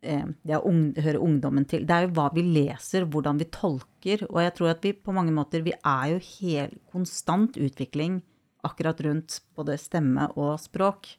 eh, 0.07 0.31
det 0.47 0.55
er 0.55 0.65
ung, 0.65 0.81
hører 0.95 1.19
ungdommen 1.23 1.67
til? 1.69 1.85
Det 1.87 1.93
er 1.93 2.07
jo 2.07 2.15
hva 2.17 2.29
vi 2.35 2.45
leser, 2.47 3.05
hvordan 3.11 3.43
vi 3.43 3.49
tolker. 3.53 4.25
Og 4.31 4.41
jeg 4.43 4.55
tror 4.57 4.73
at 4.73 4.87
vi 4.87 4.95
på 4.95 5.15
mange 5.15 5.35
måter 5.35 5.65
Vi 5.67 5.75
er 5.77 6.15
jo 6.15 6.23
helt 6.39 6.79
konstant 6.91 7.59
utvikling 7.59 8.21
akkurat 8.67 9.01
rundt 9.05 9.39
både 9.57 9.79
stemme 9.81 10.29
og 10.35 10.57
språk. 10.61 11.15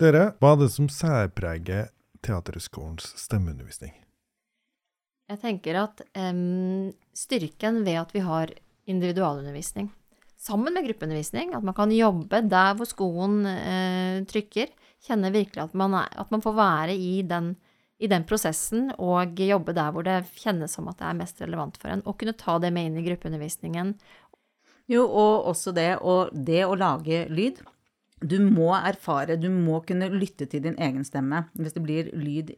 Dere, 0.00 0.30
hva 0.40 0.54
er 0.54 0.62
det 0.64 0.70
som 0.72 0.88
særpreger 0.88 1.90
Teaterskolens 2.24 3.12
stemmeundervisning? 3.20 3.92
Jeg 5.30 5.38
tenker 5.44 5.76
at 5.84 6.02
um, 6.18 6.90
styrken 7.14 7.84
ved 7.86 8.00
at 8.00 8.12
vi 8.16 8.22
har 8.24 8.50
individualundervisning, 8.90 9.90
sammen 10.40 10.74
med 10.74 10.88
gruppeundervisning. 10.88 11.54
At 11.54 11.64
man 11.66 11.76
kan 11.76 11.92
jobbe 11.94 12.42
der 12.48 12.76
hvor 12.78 12.88
skoen 12.88 13.42
uh, 13.46 14.20
trykker. 14.30 14.72
Kjenne 15.06 15.32
virkelig 15.32 15.68
at 15.68 15.76
man, 15.78 15.94
er, 15.96 16.08
at 16.20 16.32
man 16.32 16.42
får 16.44 16.56
være 16.56 16.96
i 16.96 17.20
den, 17.28 17.54
i 18.00 18.08
den, 18.10 18.26
prosessen 18.28 18.90
og 18.98 19.38
jobbe 19.40 19.72
der 19.76 19.92
hvor 19.94 20.04
det 20.04 20.18
kjennes 20.40 20.74
som 20.76 20.88
at 20.90 20.98
det 21.00 21.06
er 21.08 21.20
mest 21.20 21.40
relevant 21.44 21.78
for 21.80 21.92
en. 21.92 22.04
Og 22.04 22.18
kunne 22.20 22.36
ta 22.36 22.58
det 22.60 22.72
med 22.74 22.90
inn 22.90 23.00
i 23.00 23.06
gruppeundervisningen. 23.06 23.94
Jo, 24.90 25.04
og 25.06 25.46
også 25.52 25.70
det, 25.74 25.90
og 26.02 26.32
det 26.34 26.64
å 26.66 26.74
lage 26.78 27.22
lyd. 27.30 27.60
Du 28.20 28.36
må 28.42 28.72
erfare, 28.74 29.38
du 29.40 29.48
må 29.52 29.78
kunne 29.86 30.10
lytte 30.12 30.46
til 30.50 30.64
din 30.64 30.76
egen 30.82 31.04
stemme. 31.06 31.44
Hvis 31.54 31.76
det 31.76 31.82
blir 31.84 32.10
lyd 32.18 32.50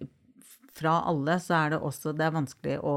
fra 0.73 1.03
alle, 1.11 1.37
så 1.45 1.59
er 1.61 1.75
det 1.75 1.83
også 1.85 2.15
det 2.17 2.25
er 2.27 2.35
vanskelig 2.35 2.79
å 2.89 2.95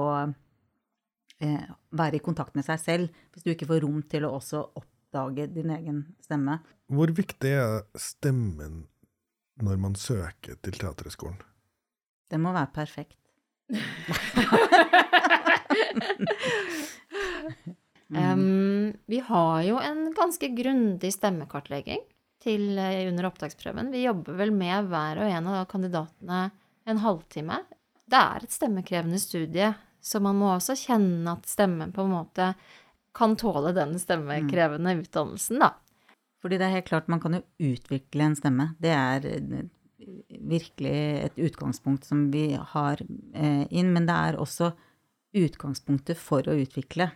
eh, 1.43 1.65
være 1.99 2.17
i 2.17 2.23
kontakt 2.23 2.55
med 2.55 2.65
seg 2.65 2.79
selv 2.81 3.09
hvis 3.35 3.43
du 3.43 3.51
ikke 3.51 3.67
får 3.69 3.83
rom 3.83 3.99
til 4.09 4.25
å 4.25 4.33
også 4.37 4.59
oppdage 4.79 5.49
din 5.51 5.69
egen 5.75 5.99
stemme. 6.23 6.55
Hvor 6.87 7.11
viktig 7.17 7.51
er 7.59 7.83
stemmen 7.99 8.85
når 9.59 9.75
man 9.83 9.99
søker 9.99 10.55
til 10.63 10.79
Teaterhøgskolen? 10.79 11.43
Den 12.31 12.41
må 12.41 12.55
være 12.55 12.71
perfekt. 12.73 13.19
um, 18.17 18.93
vi 19.11 19.19
har 19.27 19.61
jo 19.67 19.79
en 19.81 20.09
ganske 20.15 20.49
grundig 20.57 21.11
stemmekartlegging 21.15 22.03
til, 22.45 22.77
eh, 22.77 23.07
under 23.09 23.29
opptaksprøven. 23.31 23.91
Vi 23.91 24.05
jobber 24.05 24.37
vel 24.37 24.53
med 24.53 24.89
hver 24.91 25.21
og 25.23 25.31
en 25.31 25.47
av 25.51 25.65
kandidatene 25.71 26.41
en 26.85 27.01
halvtime. 27.01 27.61
Det 28.05 28.19
er 28.19 28.45
et 28.45 28.53
stemmekrevende 28.53 29.19
studie, 29.21 29.71
så 30.01 30.21
man 30.21 30.37
må 30.37 30.51
også 30.53 30.75
kjenne 30.77 31.33
at 31.33 31.49
stemmen 31.49 31.93
på 31.95 32.05
en 32.05 32.13
måte 32.13 32.51
kan 33.15 33.33
tåle 33.39 33.71
den 33.73 33.95
stemmekrevende 33.99 34.93
mm. 34.93 35.01
utdannelsen, 35.05 35.63
da. 35.63 35.71
Fordi 36.43 36.59
det 36.61 36.67
er 36.67 36.75
helt 36.77 36.89
klart, 36.91 37.07
man 37.09 37.21
kan 37.23 37.39
jo 37.39 37.71
utvikle 37.73 38.27
en 38.27 38.37
stemme. 38.37 38.67
Det 38.77 38.91
er 38.93 39.25
eh, 39.25 39.65
virkelig 40.45 40.97
et 41.25 41.39
utgangspunkt 41.47 42.05
som 42.05 42.27
vi 42.33 42.51
har 42.53 43.01
eh, 43.01 43.63
inn, 43.71 43.93
men 43.95 44.05
det 44.05 44.17
er 44.29 44.37
også 44.37 44.75
utgangspunktet 45.35 46.19
for 46.21 46.45
å 46.45 46.57
utvikle. 46.61 47.09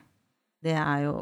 Det 0.63 0.76
er 0.76 1.06
jo 1.08 1.13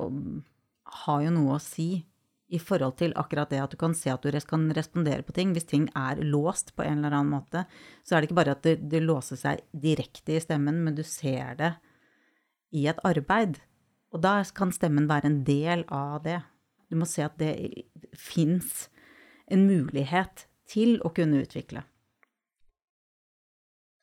har 1.05 1.23
jo 1.25 1.33
noe 1.35 1.57
å 1.57 1.63
si 1.63 2.05
i 2.47 2.59
forhold 2.63 2.95
til 3.01 3.13
akkurat 3.19 3.51
det 3.51 3.59
at 3.59 3.73
du 3.73 3.77
kan 3.79 3.95
se 3.97 4.11
at 4.13 4.23
du 4.23 4.31
kan 4.47 4.69
respondere 4.75 5.25
på 5.27 5.35
ting. 5.35 5.51
Hvis 5.55 5.67
ting 5.67 5.89
er 5.99 6.21
låst 6.23 6.73
på 6.77 6.85
en 6.85 7.01
eller 7.01 7.17
annen 7.17 7.33
måte, 7.35 7.65
så 8.07 8.15
er 8.15 8.21
det 8.21 8.29
ikke 8.29 8.39
bare 8.39 8.55
at 8.55 8.63
det, 8.63 8.77
det 8.87 9.03
låser 9.03 9.39
seg 9.39 9.65
direkte 9.71 10.37
i 10.37 10.43
stemmen, 10.43 10.79
men 10.85 10.95
du 10.95 11.03
ser 11.03 11.57
det 11.59 11.73
i 12.71 12.87
et 12.87 13.01
arbeid. 13.07 13.59
Og 14.15 14.23
da 14.23 14.39
kan 14.55 14.71
stemmen 14.71 15.09
være 15.11 15.27
en 15.27 15.41
del 15.47 15.83
av 15.91 16.23
det. 16.23 16.39
Du 16.87 16.95
må 16.95 17.07
se 17.09 17.25
at 17.27 17.35
det 17.39 17.51
fins 18.15 18.87
en 19.51 19.67
mulighet 19.67 20.47
til 20.71 21.01
å 21.03 21.11
kunne 21.15 21.43
utvikle. 21.43 21.83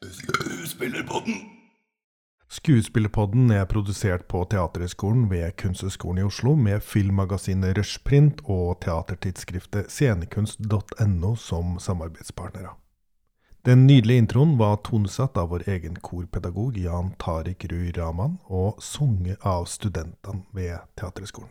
Skuespillerpodden! 0.05 1.64
Skuespillerpodden 2.55 3.51
er 3.51 3.65
produsert 3.67 4.29
på 4.31 4.45
Teaterhøgskolen 4.47 5.25
ved 5.31 5.57
Kunsthøgskolen 5.59 6.21
i 6.23 6.27
Oslo 6.29 6.53
med 6.55 6.85
filmmagasinet 6.87 7.75
Rushprint 7.79 8.45
og 8.45 8.77
teatertidsskriftet 8.85 9.91
scenekunst.no 9.91 11.33
som 11.35 11.75
samarbeidspartnere. 11.83 12.77
Den 13.67 13.87
nydelige 13.89 14.23
introen 14.23 14.55
var 14.61 14.79
tonesatt 14.87 15.41
av 15.41 15.51
vår 15.51 15.67
egen 15.75 15.99
korpedagog 15.99 16.79
Jan 16.79 17.11
Tariq 17.19 17.67
Ruy 17.73 17.91
Raman 17.97 18.39
og 18.47 18.79
sunget 18.85 19.43
av 19.43 19.67
studentene 19.67 20.47
ved 20.55 20.79
Teaterhøgskolen. 20.95 21.51